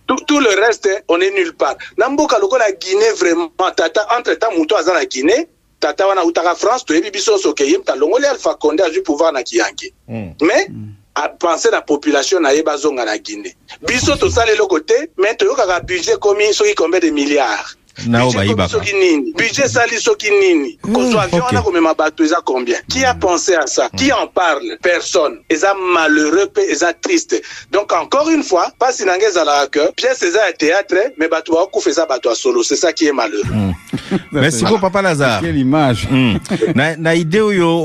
[0.08, 1.78] Tout, tout le reste on est nulle part.
[1.98, 5.48] Na mboka lokola guinée vraiment tata entre temps moto aza na guinée
[5.80, 9.94] tata wana autaka france toyebi biso nyonso ke ye alongoli alpha azwi pouvoir na kiyange.
[10.42, 10.68] Mais
[11.16, 13.56] apense na population na ye bazonga na guinée.
[13.88, 17.78] Biso tosala eloko te mais toyokaka budget komi soki combien de milliards?
[18.08, 19.34] Bayibaka soki nini?
[19.34, 20.78] Budget esali soki nini?
[20.94, 22.78] Kozwa avion wana komema bato eza combien?
[22.90, 23.90] Qui a pensé à ça?
[23.96, 24.78] Qui en parle?
[24.82, 25.38] Personne.
[25.50, 27.42] Eza malheureux mpe eza triste.
[27.72, 31.54] Donc encore une fois mpasi na ngai ezalaka que pièce eza ya théâtre mais bato
[31.54, 32.64] bakokufa eza bato ya solo.
[32.64, 33.74] C'est ça qui est malheureux.
[34.32, 35.42] Merci beaucoup papa lazare.
[35.42, 36.40] Quelle image Mm.
[36.76, 37.84] na, na ide oyo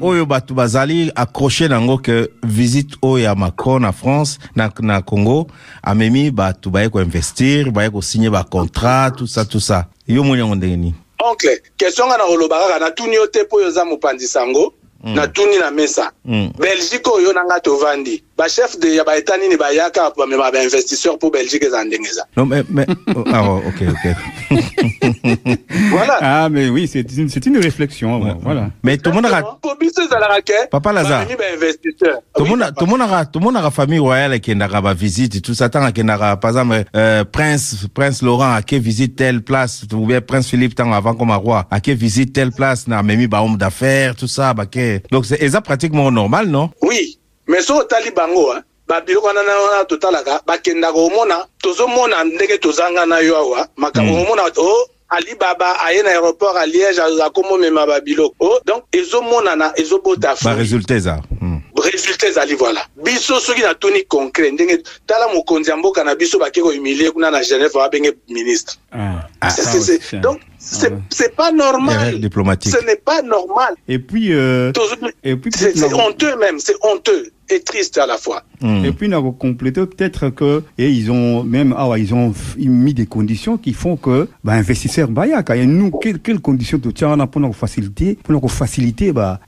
[0.00, 5.46] oyo, bato bazali accroche nango ke visite oyo ya macron na france na, na congo
[5.82, 9.86] amemi bato baye koinvestir baye kosigner bacontrat tout ça tout ça.
[10.06, 10.94] Yo moni yango ndenge nini?
[11.18, 14.72] Oncle question nga na koloba kaka natuni yo te mpo oyo oza mopanzi sango
[15.04, 16.10] natuni na mesa.
[16.24, 16.52] Mm.
[16.58, 21.66] belgique oyo na nga tovandi bachef de ya baeta nini bayaka bamema bainvestisseur mpo belgique
[21.66, 22.26] eza ndenge eza.
[22.36, 24.16] Non mais, mais oh, ah, oh, ok ok
[25.90, 26.18] voilà.
[26.20, 28.70] Ah mais oui c'est une, c'est une réflexion bon, voilà.
[28.82, 31.24] Mais tomonaka po biso ezalaka ke Papa Lazare.
[31.26, 35.68] bamemi bainvestisseur tomona- tomonaka tomonaka famille royale ekendaka bavisite tout ça.
[35.68, 40.48] Ntango akendaka par exemple euh, prince prince laurent ake visite telle place ou bien prince
[40.48, 44.54] philippe ntango avant comme roi ake visite telle place na amemi bahomme d'affaires tout ça
[44.54, 46.70] bake donc c'est- pratiquement normal non?
[46.82, 47.18] Oui.
[47.48, 53.06] Mais soki otali bango hein, babiloko wana na- wana totalaka bakendaka omona tozomona ndenge tozanga
[53.06, 53.68] na yo awa.
[53.76, 54.20] Makambo Mm.
[54.22, 60.96] omona o alibaba aye na aéroport à liège akomomema babiloko o donc ezomonana ezobota baresultat
[60.96, 61.22] eza.
[61.40, 61.60] Mm.
[61.78, 62.82] résultat ezali voilà.
[63.04, 67.40] Biso soki natuni concret ndenge tala mokonzi ya mboka na biso bake kohumilie kuna na
[67.42, 68.74] genève babenge ministre.
[68.92, 70.20] Ah, C'est- ça c'est-
[70.70, 72.20] c'est- donc c'est pas normal.
[72.20, 72.74] Diplomatique.
[72.74, 73.74] ce n'est pas normal.
[73.88, 74.72] Et puis, euh,
[75.24, 78.42] et puis c'est honteux même c'est honteux et triste à la fois.
[78.84, 82.34] Et puis, on a complété peut-être que, et ils ont même, ah ouais, ils ont
[82.58, 86.40] mis des conditions qui font que, bah, investisseurs, bah, y a, et nous, quelles, quelles
[86.40, 89.40] conditions de tiens, pour nous faciliter, pour nous faciliter, bah,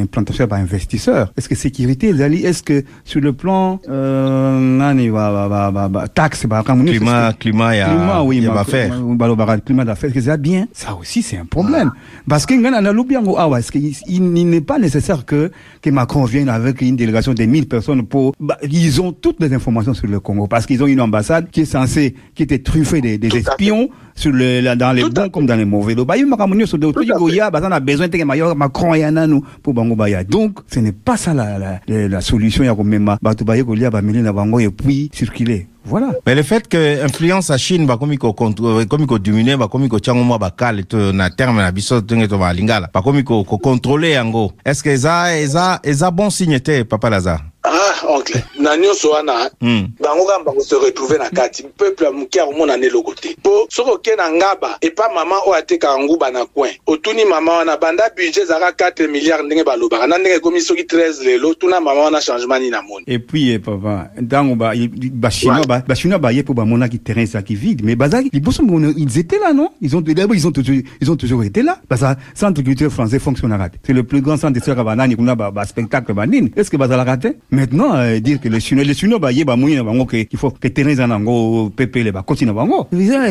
[0.00, 1.32] implantation, bah, investisseurs.
[1.36, 5.88] Est-ce que sécurité, Zali, est-ce que sur le plan, euh, nani, bah, bah, bah, bah,
[5.88, 9.84] bah, taxe, bah, Climat, climat, il y a, climat, oui, bah, climat
[10.20, 11.90] ça bien, ça aussi c'est un problème.
[12.28, 15.50] Parce que il, il n'est pas nécessaire que
[15.82, 19.52] que Macron vienne avec une délégation de 1000 personnes pour bah, ils ont toutes les
[19.52, 23.00] informations sur le Congo parce qu'ils ont une ambassade qui est censée qui était truffée
[23.00, 25.94] des, des espions sur le dans les bons comme dans les mauvais.
[25.94, 26.26] Bah il
[27.18, 30.24] goya, bah on a besoin de Macron et nanu pour bango baya.
[30.24, 33.64] Donc ce n'est pas ça la la, la, solution ya ko mema ba to baye
[33.64, 35.66] ko lia ba mili na bango et puis circuler.
[35.88, 36.12] Voilà.
[36.26, 39.98] Mais le fait que influence à Chine bakomi ko contrôler bakomi ko diminuer bakomi ko
[39.98, 44.12] tiango mwa bakale to na terme na biso tenge to balingala bakomi ko ko contrôler
[44.12, 47.42] yango est-ce que eza eza eza bon signe papa Lazare?
[47.64, 49.88] Ah oncle na nyonso wana Hmm.
[50.00, 53.66] bango kaka bako se retrouve na kati peuple ya moke akomona na eloko te mpo
[53.70, 58.10] soki oke na ngaba epa mama oyo atekaka nguba na coin otuni mama wana banda
[58.16, 62.20] budget ezalaka 4 milliard ndenge balobaka na ndenge ekomi soki 13 lelo tuna mama wana
[62.20, 65.94] changement nini namoni Et puis, eh, papa, ntango ba, i- i- ba chinois, ba, ba
[65.94, 67.82] chinois ba, pour ba mona qui terrain qui vide.
[67.84, 67.92] Mais
[68.32, 69.70] ils bossent, mais ils étaient là, non?
[69.80, 71.78] Ils ont, d'abord, ils ont toujours, ils ont toujours été là.
[71.88, 73.78] Parce que centre culturel français fonctionne à raté.
[73.84, 76.50] C'est le plus grand centre de sœurs banani, qu'on a, ba, ba, spectacle banine.
[76.56, 77.36] Est-ce que bazala raté?
[77.50, 80.06] Maintenant, euh, dire que les chinois, les chinois ba, yé, ba, mouille, na bango,
[80.36, 82.86] faut que terrain ça nango, pépé, les ba, bango.
[82.92, 83.24] Ils ont,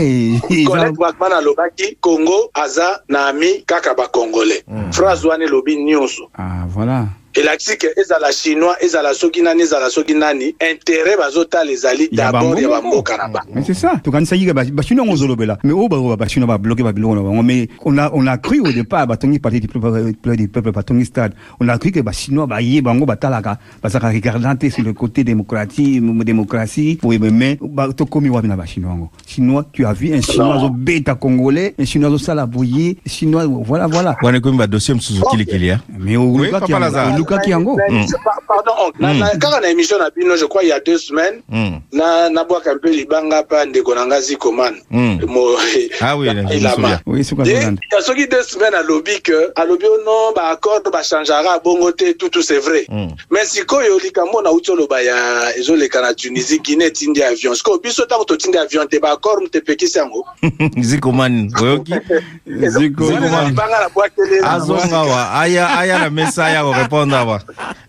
[0.49, 6.29] ils ont- colette bakman alobaki congo aza na ami kaka bacongolais phrase wana elobi nyonso
[6.35, 7.05] Ah, voilà.
[7.37, 12.59] Elakisi ke ezala chinois ezala soki nani ezala soki nani intérêt bazotala ezali d'abord bango
[12.59, 13.93] ya bamboka na bango Mais c'est ça.
[14.03, 15.57] Donc, on sait que bah, chinois on zolobela.
[15.63, 17.23] Mais oh, bah, oh, bah, chinois va bloquer Babylone.
[17.23, 20.47] bah, Mais on a, on a cru au départ, bah, Tongi parti du peuple, du
[20.47, 21.33] peuple, bah, Tongi stade.
[21.59, 24.83] On a cru que, bah, chinois, bah, yé, bango, bah, talaka, bah, ça regardante sur
[24.83, 29.09] le côté démocratie, démocratie, pour mais, bah, to komi wabina, bah, chinois, ngo?
[29.25, 33.87] Chinois, tu as vu un chinois, zo bêta congolais, un chinois, zo salabouillé, chinois, voilà,
[33.87, 34.15] voilà.
[34.21, 36.31] wana komi ba dossier mosusu kilikili ya Mais au
[37.43, 37.75] Kiango.
[37.75, 40.97] Mais- pa- pardon oncle kaka na émission na bino je crois il y a deux
[40.97, 41.41] semaines
[41.91, 44.75] na nabwaka mpe libanga mpa ndeko na nga zikoman.
[44.91, 46.75] Mo- oui je me Elama.
[46.75, 47.01] souviens.
[47.05, 47.79] Oui, c'est quoi, Ye- Zolande?
[47.91, 52.59] ya soki deux semaines alobi ke alobi o non baaccord bachangera bongo te tutu c'est
[52.59, 52.85] vrai.
[52.89, 53.09] Hmm.
[53.31, 55.15] mais sikoyo likambo nauti oloba ya
[55.57, 57.53] ezoleka na tunisie guine etindi avion.
[57.55, 60.25] Sikoyo biso ntango totindi avion te baaccord tepekisi yango.
[60.81, 61.93] Zikomani oyoki?
[62.47, 65.33] Wana libanga na bwakele azonga wa.
[65.41, 67.39] aya na mesa korépondre awa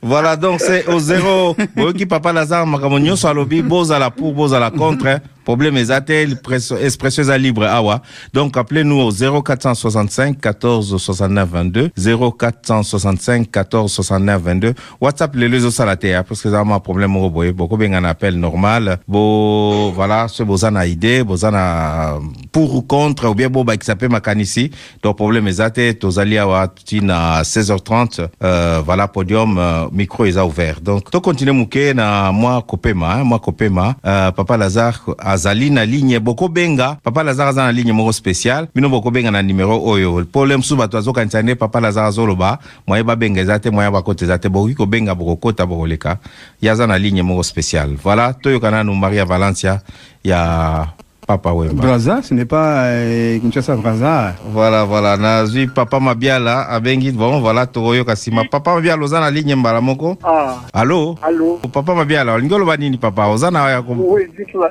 [0.02, 5.07] voilà donc c'est au zéro boyoki papa lazare makambo nyonso alobi bozala pour bozala contre
[5.07, 5.20] hein.
[5.49, 7.65] Problème eza te press- expression eza libre?
[7.67, 8.03] Awa
[8.35, 15.97] donc appelez nous au 0465 14 69 22 0465 14 69 22 whatsapp lelo ezosala
[15.97, 18.99] te hein, parce que eza ma problème moko boye bokobenga na appel normal.
[19.09, 22.19] Bo voilà so boza na idée boza na
[22.53, 24.71] pour ou contre ou bien bobakisa mpe makanisi.
[25.03, 30.81] Donc problème eza te tozali awa ntina 16h30 euh, voilà podium euh, micro eza ouvert.
[30.83, 34.99] Donc tokontinue moke na mwa kopema hein, mwa kopema euh, papa lazare
[35.38, 36.98] azali na ligne bokobenga.
[37.03, 40.27] Papa lazare aza na ligne moko spécial bino bokobenga na numero oyo.
[40.27, 42.59] Pole mosusu bato azokanisa nde papa lazare azoloba.
[42.87, 44.48] Moye babenga eza te moye bakota eza te.
[44.48, 46.18] Bokoki kobenga bokokota bokoleka.
[46.61, 49.81] Ye aza na ligne moko spécial voilà toyoka nanu maria valencia
[50.24, 50.88] ya
[51.29, 54.35] papa wemba Braza, ce n'est pas, euh, Kinshasa Braza.
[54.51, 59.55] voilà voilà nazwi papa mabiala abengi bon voilà tokoyoka nsima papa mabiala oza na ligne
[59.55, 60.17] mbala moko?
[60.25, 61.19] Ah, allo?
[61.23, 63.27] Allô papa mabiala olingi oloba nini papa?
[63.29, 64.71] Oza na ya ko Oui, dites-moi.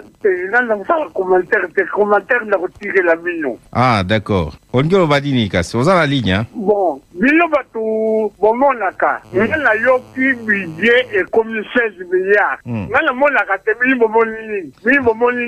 [0.68, 3.58] Dans ça, commentaire, tes commentaires, n'a retiré la mignon.
[3.72, 4.54] ah d'accord.
[4.74, 6.46] Olingi oloba nini kasi oza na ligne hein?
[6.56, 12.62] Bon, bino bato bomonaka nga nayoki budget ekomi 16 milliards.
[12.66, 12.88] Hmm.
[12.90, 15.48] nga namonaka te bini bomoni bini bomoni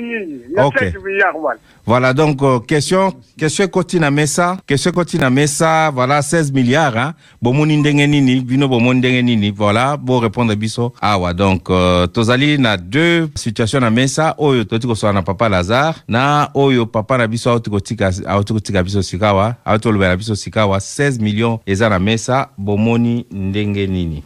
[0.54, 0.76] na Ok.
[1.00, 5.90] 16 milliards wana Voilà, donc, euh, question, question ekoti na mesa, question ekoti na mesa,
[5.90, 7.14] voilà, 16 milliards, hein.
[7.42, 10.92] Ndenge nini, bino bomoni ndenge nini, voilà, bo répondre biso.
[11.00, 15.94] Awa, donc, euh, tozali na deux situations na mesa, oyo toti kosola na papa Lazare,
[16.06, 20.78] na oyo papa na biso auti kotika, auti kotika biso sikawa, auti kolobela biso sikawa,
[20.78, 24.22] 16 millions eza na mesa, bomoni ndenge nini.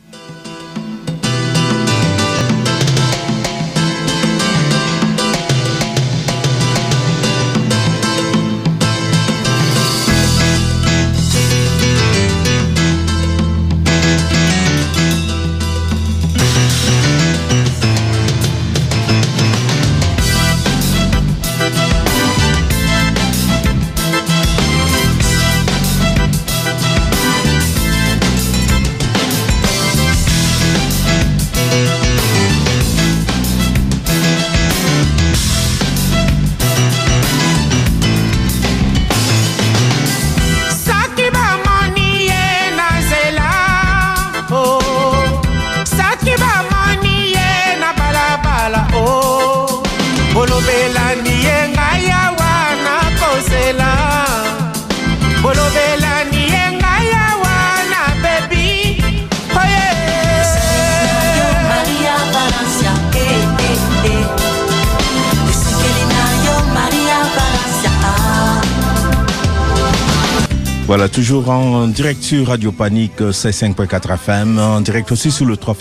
[70.86, 75.74] Voilà, toujours en direct sur Radio Panique C5.4 FM, en direct aussi sur le 3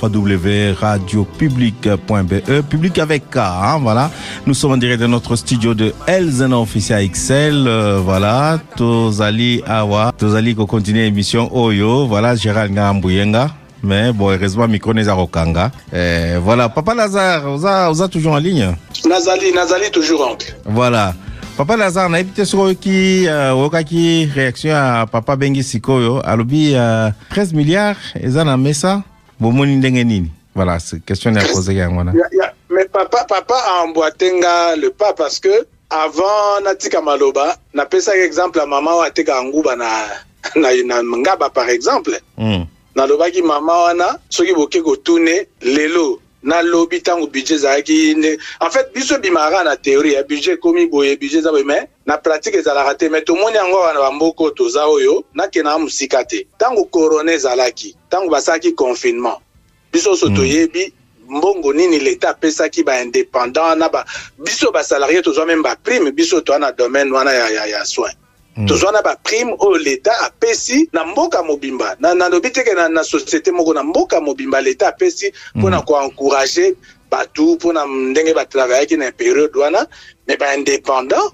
[0.79, 4.09] radiopublic.be, public avec K, hein, voilà.
[4.47, 8.59] Nous sommes en direct de notre studio de Elzena Officia XL, euh, voilà.
[8.77, 13.49] Tozali Awa, Tozali ko continuer l'émission Oyo, voilà, Gérald Ngambuyenga.
[13.83, 15.69] Mais bon, heureusement, micro n'est Rokanga.
[15.93, 18.73] Eh, voilà, Papa Lazare, vous a toujours en ligne?
[19.05, 20.55] Nazali, Nazali toujours oncle.
[20.63, 21.13] Voilà.
[21.57, 27.11] Papa lazare nayebi te soki oyoki uh, oyokaki réaction ya papa bengi sikoyo alobi uh,
[27.31, 29.03] 13 milliards eza na mesa
[29.39, 30.31] bomoni ndenge nini?
[30.55, 32.13] Voilà question ya kozeki yango wana
[32.69, 38.65] mais papa papa aemboite nga le pas parce que avant natika maloba napesaki exemple ya
[38.65, 39.89] mama oyo atekaka nguba na,
[40.55, 42.19] na, na ngaba par exemple.
[42.37, 42.65] Mm.
[42.95, 48.37] nalobaki mama wana soki boke kotune lelo nalobi ntango budget ezalaki nde.
[48.59, 52.17] En fait biso ebimaka na théorie ya budget ekomi boye budget eza boye mais na
[52.17, 53.09] pratique ezalaka te.
[53.09, 56.47] Mais tomoni yango awa na bamboka toza oyo nakendaka mosika te.
[56.55, 59.39] Ntango corona ezalaki ntango basalaki confinement.
[59.91, 60.35] Biso nyonso mm.
[60.35, 60.93] toyebi
[61.29, 64.05] mbongo nini leta apesaki baindépendant na ba
[64.37, 68.13] biso basalarie tozwa meme baprime biso toza na domaine wana ya, ya, ya soin
[68.57, 68.67] Mm.
[68.67, 73.73] tozwa na baprime oyo leta apesi na mboka mobimba nalobi teke na, na société moko
[73.73, 75.85] na mboka mobimba leta apesi mpona mm.
[75.85, 76.75] koencourage
[77.11, 79.87] bato mpona ndenge batravaillaki na période wana
[80.27, 81.33] me baindépendant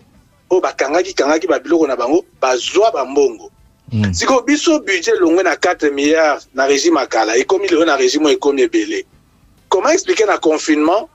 [0.49, 3.51] oyo bakangaki kangaki babiloko na bango bazwa bambongo
[3.91, 4.13] mm.
[4.13, 8.37] sikoyo biso budget elongwe na 4 milliards na régime akala ekomi lelo na régime oyo
[8.37, 9.05] ekomi ebele
[9.67, 11.09] comment expliquer na confinement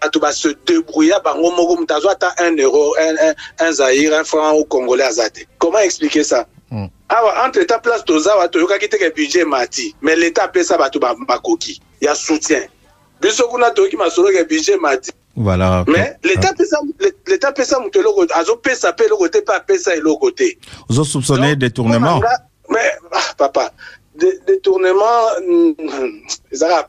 [0.00, 4.24] bato base débrouilla bango moko moto azwa ata un euro un, un, un zaire un
[4.24, 6.86] franc ou congolais aza te comment expliquer ça mm.
[7.08, 11.80] awa entre temps place toza awa toyokaki teke budget mati mais l'état apesa bato bakoki
[12.00, 12.68] ya soutien
[13.20, 19.04] biso kuna toyoki masolo ke budget mati voilà mais l'état apesa moto eloko azopesa mpe
[19.04, 22.20] eloko te mpe apesa eloko te ozosoupçonne détournement
[22.68, 23.72] mais ah, papa
[24.46, 25.30] détournement
[26.52, 26.82] ezalaka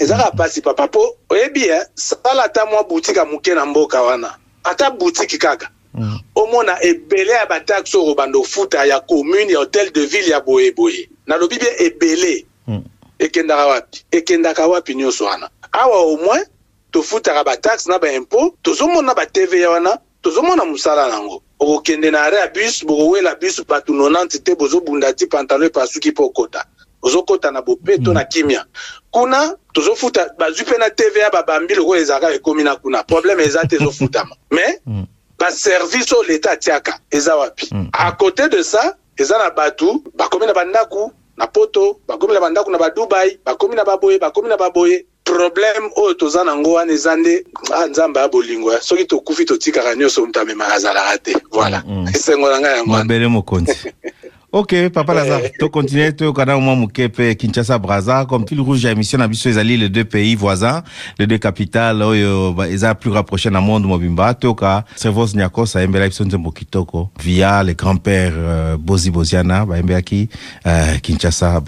[0.00, 4.02] pasi ezalaka mpasi papa mpo oyebi e sala ata mwa butike ya moke na mboka
[4.02, 4.36] wana.
[4.64, 5.70] Ata butike kaka.
[5.94, 6.20] Mm.
[6.34, 11.08] omona ebele ya bataxe oyo banda ofuta ya commune ya hotel de ville ya boyeboye
[11.26, 12.46] nalobi bie ebele.
[12.66, 12.84] Mm.
[13.18, 14.04] ekendaka wapi?
[14.10, 15.50] Ekendaka wapi nyonso wana?
[15.72, 16.46] Awa au moins
[16.92, 22.84] tofutaka bataxe na baimpo tozomona batva wana tozomona mosala nango okokende na are ya bus
[22.84, 26.64] bokowela bus bato 90 te bozobunda ti pantalon epasuki mpo okota
[27.02, 28.14] ozokɔta na bopeto mm.
[28.14, 28.64] na kimia.
[29.10, 33.02] Kuna tozofuta bazwi mpe na tva babambi lokola ezalaka ekomi na kuna.
[33.02, 34.36] Problème eza te ezofutama.
[34.50, 35.06] Mais mm.
[35.38, 37.68] baservice oyo leta atiaka eza wapi?
[37.72, 37.88] Mm.
[37.92, 42.70] à côté de ça eza na bato bakomi na bandako na poto bakomi na bandako
[42.70, 47.44] na badubai bakomi na baboye bakomi na baboye problème oyo toza nango wana eza nde
[47.74, 51.32] ah, nzambe ya bolingo soki tokufi totikaka nyonso moto amemaka azalaka te.
[51.52, 51.82] Voilà.
[52.14, 53.92] Esengo na ngai yango mabele mokonzi
[54.52, 58.24] ok papa lazare tocontinue toyokana mwa moke mpe kinshasa braza.
[58.24, 60.82] Comme fil rouge ya émission na biso ezali les deux pays voisins
[61.18, 64.34] les deux capitales oyo eza plus rapproché na monde mobimba.
[64.34, 70.28] Toyoka servos nyakos ayembela biso nzembo kitoko via le grand père euh, bozi boziana bayembelaki
[70.66, 71.60] euh, kinshasa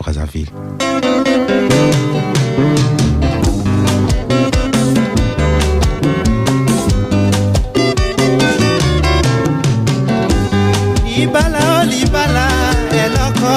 [11.32, 11.41] eloko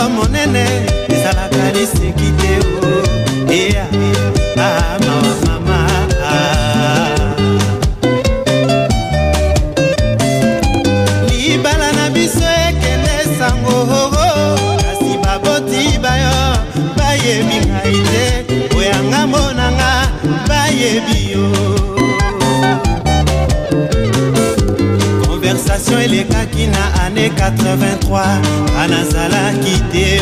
[0.10, 0.74] monene
[26.06, 28.39] elekaki na ane 83
[28.82, 30.22] anazalaki te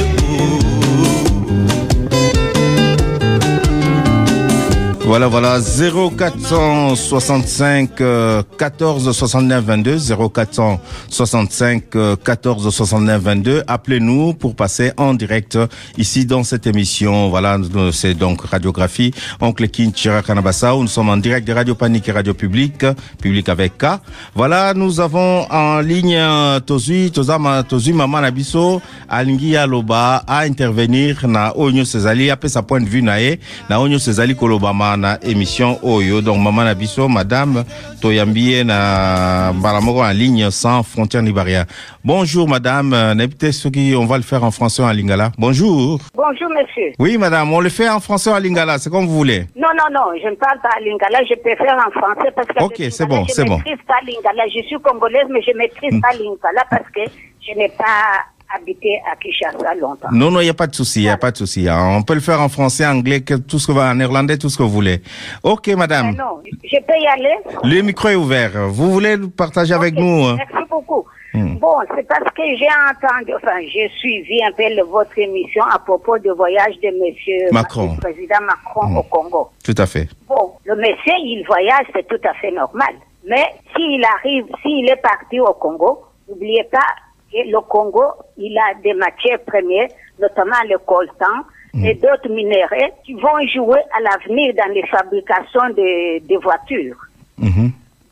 [5.13, 13.61] Voilà, voilà, 0465 euh, 14 69 22, 0465 euh, 14 69 22.
[13.67, 15.59] Appelez-nous pour passer en direct
[15.99, 17.29] ici dans cette émission.
[17.29, 17.59] Voilà,
[17.91, 22.11] c'est donc Radiographie, Oncle Kinchira Kanabasa, où nous sommes en direct de Radio Panique et
[22.11, 22.83] Radio Public,
[23.21, 23.85] Public avec K.
[24.33, 31.27] Voilà, nous avons en ligne euh, Tozui, Tozama, Tozui Maman Nabiso, Alingi Aloba, à intervenir
[31.27, 33.37] na Onyo Cezali, après sa point de vue nae,
[33.69, 36.21] na Onyo Cezali Kolobama na émission Oyo.
[36.21, 37.65] Donc, Maman Nabiso, Madame
[38.01, 41.65] Toyambie na Balamoko en ligne sans frontières ni barrières.
[42.03, 42.89] Bonjour, Madame.
[43.13, 45.31] N'habitez ce qui, on va le faire en français en lingala.
[45.37, 45.99] Bonjour.
[46.15, 46.93] Bonjour, monsieur.
[46.99, 48.77] Oui, Madame, on le fait en français en lingala.
[48.77, 49.45] C'est comme vous voulez.
[49.55, 51.19] Non, non, non, je ne parle pas lingala.
[51.29, 52.63] Je préfère en français parce que.
[52.63, 53.59] Ok, c'est bon, c'est bon.
[53.65, 54.43] Je maîtrise pas lingala.
[54.55, 57.01] Je suis congolaise, mais je maîtrise pas lingala parce que
[57.45, 58.23] je n'ai pas
[58.55, 60.07] habité à Kinshasa longtemps.
[60.11, 61.67] Non, non, il n'y a pas de souci, il n'y a pas de souci.
[61.69, 61.95] hein.
[61.97, 64.57] On peut le faire en français, anglais, tout ce que va en néerlandais, tout ce
[64.57, 65.01] que vous voulez.
[65.43, 66.15] Ok, madame.
[66.19, 68.51] Ah non, je peux y aller Le micro est ouvert.
[68.69, 70.37] Vous voulez partager avec nous hein?
[70.37, 71.05] Merci beaucoup.
[71.35, 71.55] Hmm.
[71.57, 75.79] Bon, c'est parce que j'ai entendu, enfin, j'ai suivi un peu le- votre émission à
[75.79, 77.95] propos du voyage de monsieur Macron.
[77.95, 78.97] le président Macron Hmm.
[78.97, 79.49] au Congo.
[79.63, 80.07] Tout à fait.
[80.29, 82.93] Bon, le monsieur, il voyage, c'est tout à fait normal.
[83.27, 83.45] Mais
[83.75, 86.85] s'il arrive, s'il est parti au Congo, n'oubliez pas
[87.33, 88.03] que le Congo,
[88.37, 91.43] il a des matières premières, notamment le coltan
[91.83, 96.97] et d'autres minéraux qui vont jouer à l'avenir dans les fabrications de, de voitures.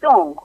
[0.01, 0.37] Donc,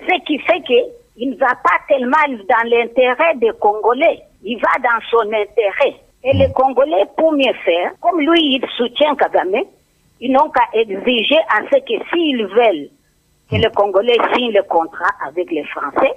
[0.00, 5.00] ce qui fait qu'il ne va pas tellement dans l'intérêt des Congolais, il va dans
[5.10, 5.96] son intérêt.
[6.24, 9.62] Et les Congolais, pour mieux faire, comme lui, il soutient Kagame,
[10.20, 12.90] ils n'ont qu'à exiger à ce que s'ils veulent
[13.50, 16.12] que les Congolais signent le contrat avec les Français,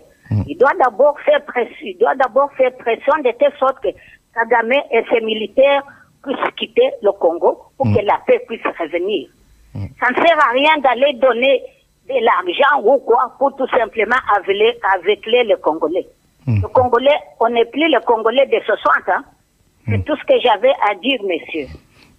[0.48, 3.90] il doit d'abord faire pression, il doit d'abord faire pression de telle sorte que
[4.34, 5.84] Kagame et ses militaires
[6.24, 9.28] puissent quitter le Congo pour que la paix puisse revenir.
[9.74, 11.62] Ça ne sert à rien d'aller donner
[12.08, 14.74] de l'argent ou quoi pour tout simplement aveler,
[15.44, 16.08] les Congolais.
[16.48, 17.10] Le Congolais,
[17.40, 19.24] on n'est plus le Congolais de 60 ans.
[19.88, 21.68] C'est tout ce que j'avais à dire, messieurs.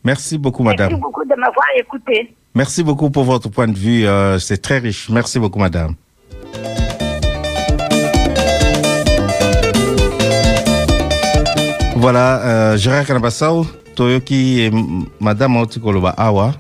[0.04, 1.00] Merci beaucoup, Merci madame.
[1.00, 2.34] beaucoup de m'avoir écouté.
[2.54, 4.06] Merci beaucoup pour votre point de vue.
[4.06, 5.08] euh, C'est très riche.
[5.10, 5.94] Merci beaucoup, madame.
[12.02, 14.72] Voilà, euh, Gérard Kanabasao, Toyoki et
[15.20, 16.52] madame Aotikoloba Awa.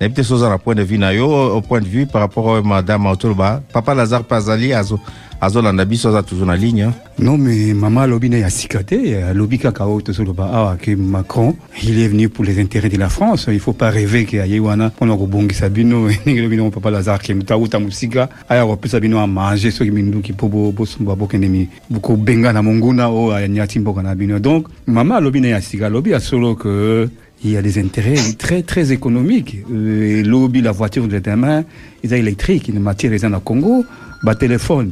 [0.00, 2.46] nayebi te so oza na point de vue na au point de vue par rapport
[2.46, 5.00] oyo madame aotoloba papa lazare mpe azali azo-
[5.86, 6.94] biso aza toujours na ligne hein.
[7.20, 11.54] Non, mais maman alobi na ya sika te alobi kaka oyo tozoloba awa ke Macron
[11.82, 14.58] il est venu pour les intérêts de la France il faut pas rêver ke aye
[14.60, 19.00] wana mpona kobongisa bino ndenge elobi nango papa lazare ke moto auta mosika aya kopesa
[19.00, 24.14] bino amange soki minduki mpo bo- bosumba bokende mi bokobengana monguna oyo anyati mboka na
[24.14, 27.08] bino donc mama alobi na ya sika alobi ya solo que
[27.44, 29.58] il y a des intérêts très très économiques.
[29.72, 30.24] Euh,
[30.60, 31.62] la voiture de demain,
[32.02, 33.84] ils ont électrique, une matière ils ont au Congo,
[34.24, 34.90] bah téléphone,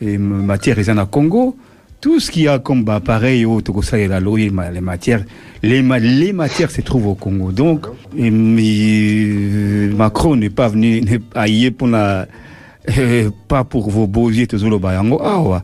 [0.00, 1.56] et matière ont au Congo.
[2.00, 5.24] Tout ce qu'il y a comme bah, appareil au Togo ça et la les matières,
[5.62, 7.52] les, les matières se trouvent au Congo.
[7.52, 7.86] Donc,
[9.96, 12.26] Macron n'est pas venu pas y est pour la,
[12.98, 14.46] euh, pas pour vos beaux yeux.
[15.20, 15.62] Ah.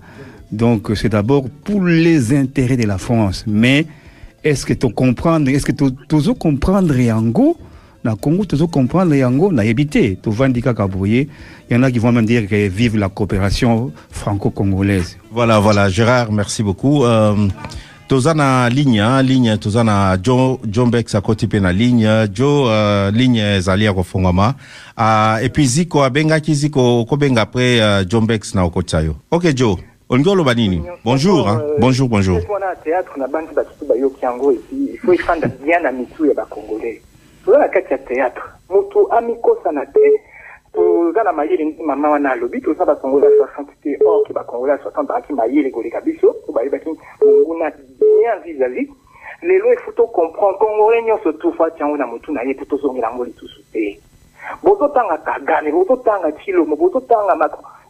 [0.51, 3.45] Donc, c'est d'abord pour les intérêts de la France.
[3.47, 3.87] Mais
[4.43, 7.57] est-ce que tu comprends, est-ce que tu comprendre yango
[8.05, 10.73] na Congo, tu comprendre yango na éviter, tu vas indiquer
[11.09, 11.29] il
[11.71, 15.17] y en a qui vont même dire que vive la coopération franco-congolaise.
[15.31, 17.05] Voilà, voilà, Gérard, merci beaucoup.
[17.05, 17.49] Euh,
[18.09, 22.67] toza na ligne, hein, ligne, toza na Jo, John Bex akoti pe na ligne, Jo,
[22.69, 24.55] euh, ligne ezali ya kofungama.
[24.99, 29.17] Uh, et puis Ziko, abengaki Ziko, kobenga après uh, John Bex na okoti yo.
[29.31, 29.79] Ok, Jo,
[30.09, 30.83] olingi oloba nini?
[31.05, 31.63] Bonjour, hein?
[31.79, 32.39] bonjour, bonjour.
[32.39, 36.35] mpona théâtre na bandi basusu bayoki yango epi il faut efanda bien na mitu ya
[36.35, 37.01] bacongolais
[37.45, 38.43] toza kati ya théâtre.
[38.69, 40.21] Moto amikosana te.
[40.73, 42.61] Toza na mayele nde mama wana alobi.
[42.61, 46.33] Toza bacongolais ya 60 te or ke bacongolais ya 60 bazalaki mayele koleka biso.
[46.47, 46.89] Po bayebaki
[47.21, 47.71] monguna
[48.01, 48.37] bien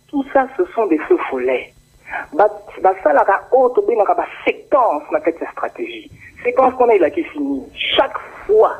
[0.08, 1.72] tout ça ce sont des feux follets.
[2.32, 2.50] Ba-
[2.82, 4.14] basalaka oyo tobengaka
[5.10, 6.10] na kati ya stratégie.
[6.42, 7.62] Séquence wana elaki fini.
[7.96, 8.72] Chaque fois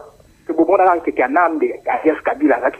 [2.22, 2.70] kabila na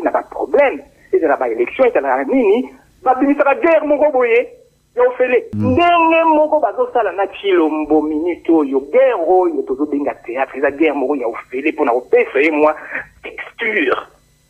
[1.12, 4.48] ezalaka nini babimisaka guerre moko boye
[4.96, 10.94] ya ofele ndenge moko bazosala na chilombo minute oyo guerre oyo tozobenga théâtre eza guerre
[10.94, 12.76] moko ya ofele mpona kopesa ye mwa
[13.22, 13.96] texture.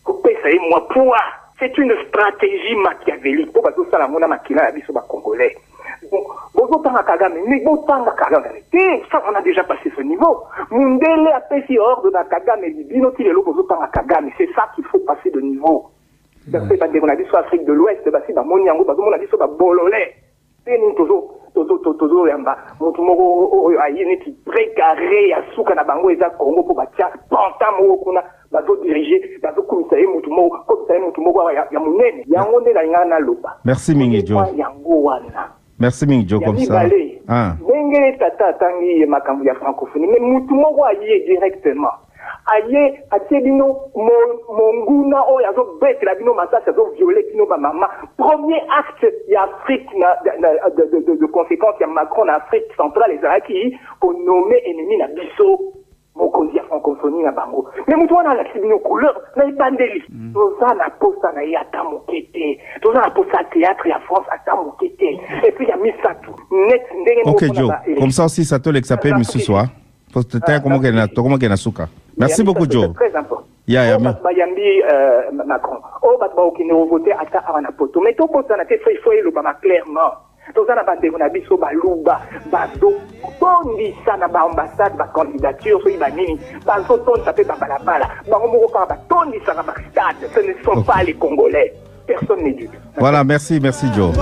[0.04, 1.32] Kopesa ye mwa poids.
[1.58, 3.50] C'est une stratégie machiavélique.
[3.50, 5.56] Mpo bazosala yango na makila ya biso bacongolais
[6.55, 8.78] Bozotanga kagame mais botanga kagame te
[9.11, 13.42] ça on a déjà passé ce niveau mundele apesi ordre na kagame bino ti lelo
[13.42, 15.86] bozotanga kagame c'est ça qu'il faut passer de niveau
[16.48, 20.12] mpe bandeko na biso afrique de l'ouest basi bamoni yango bazomona biso babolole
[20.64, 25.84] te nini tozo- tozo- to- tozoyamba motu moko oyo aye neti précaré ya suka na
[25.84, 31.00] bango eza congo mpo batia panta moko kuna bazodirige bazokumisa ye motu moko komisa ye
[31.00, 34.44] motu moko awa ya ya monene yango nde nalingaka naloba Merci mingi, Jo.
[34.57, 36.41] yango wana Merci mingi, Jo,
[37.29, 37.57] Ah.
[37.61, 41.95] ndenge tata atangi ye makambo ya francophonie mais mutu moko aye directement.
[42.47, 49.43] Aye atie bino mo- monguna oyo azobetela bino masasi azoviole bino bamama premier acte ya
[49.43, 54.57] afrique na, na, de, de, de, de conséquence ya macron na afrique centrale ezalaki konome
[54.64, 55.59] ennemi na biso
[56.14, 57.70] mokonzi ya francophonie na bango.
[57.86, 60.02] Me motu wana alakisi bino couleur na ebandeli.
[60.34, 64.28] Toza na posa na ye ata moke te toza na posa ya théâtre ya france
[64.30, 67.44] ata moke te epuis ya misato net ndenge Ok
[67.98, 69.66] comme ça aussi ça te l'exape misusu ah.
[70.62, 71.88] Comment qu'elle comment qu'elle suka.
[72.18, 72.66] Merci beaucoup
[73.66, 73.98] Ya ya.
[73.98, 74.82] bato bayambi
[75.46, 75.78] macron.
[76.02, 78.00] Oyo bato baokende kovote ata awa na poto.
[78.00, 80.12] Mais tobosana te foi elobama clairement
[80.55, 88.11] toza na bandeko na biso baluba bazotondisa na baambassade bacandidature soki banini bazotondisa mpe babalabala
[88.30, 91.72] bango moko kaka batondisaka bastade ce ne sont pas les congolais.
[92.07, 92.72] Personne n'est dupe.
[92.98, 94.12] Voilà, merci, merci Joe.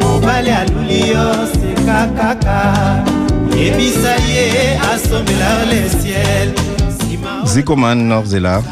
[0.00, 2.58] mobali aluli yo seka kaka
[3.56, 6.54] yebisa ye asombela le ciel
[7.96, 8.62] Norzela,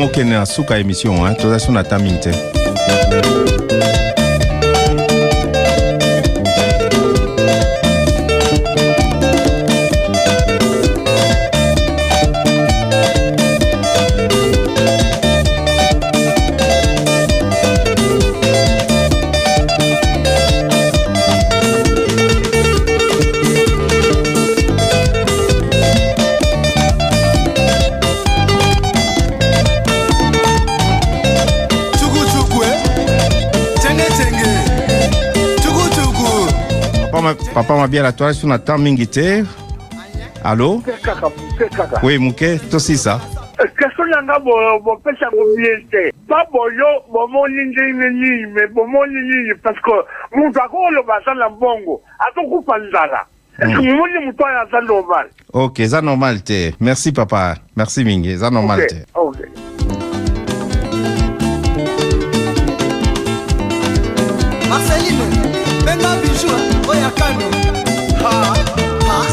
[0.00, 3.19] mokende na suka émission toza so na ta mingi te
[37.60, 39.44] Papa ma bien la toi sur na temps mingi te.
[40.42, 41.28] Kaka
[42.02, 43.20] Oui, muke, tosi ça.
[43.78, 49.92] question nanga bopesako bien te pa boyo bomoni ndenge nini me bomoni nini parce que
[50.34, 53.26] moto akoloba aza na mbongo azokufa nzala
[55.52, 56.72] Ok, ça normal te.
[56.80, 57.56] Merci papa.
[57.76, 58.94] Merci mingi, ça normal te.
[64.70, 65.59] Marceline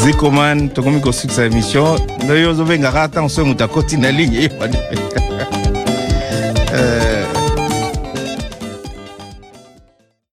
[0.04, 2.00] zikoman tokomi kosukisa émission.
[2.24, 4.38] Ndoyo ozobengaka ntango soki moto akoti na ligne.
[4.38, 4.78] Ye eh, wana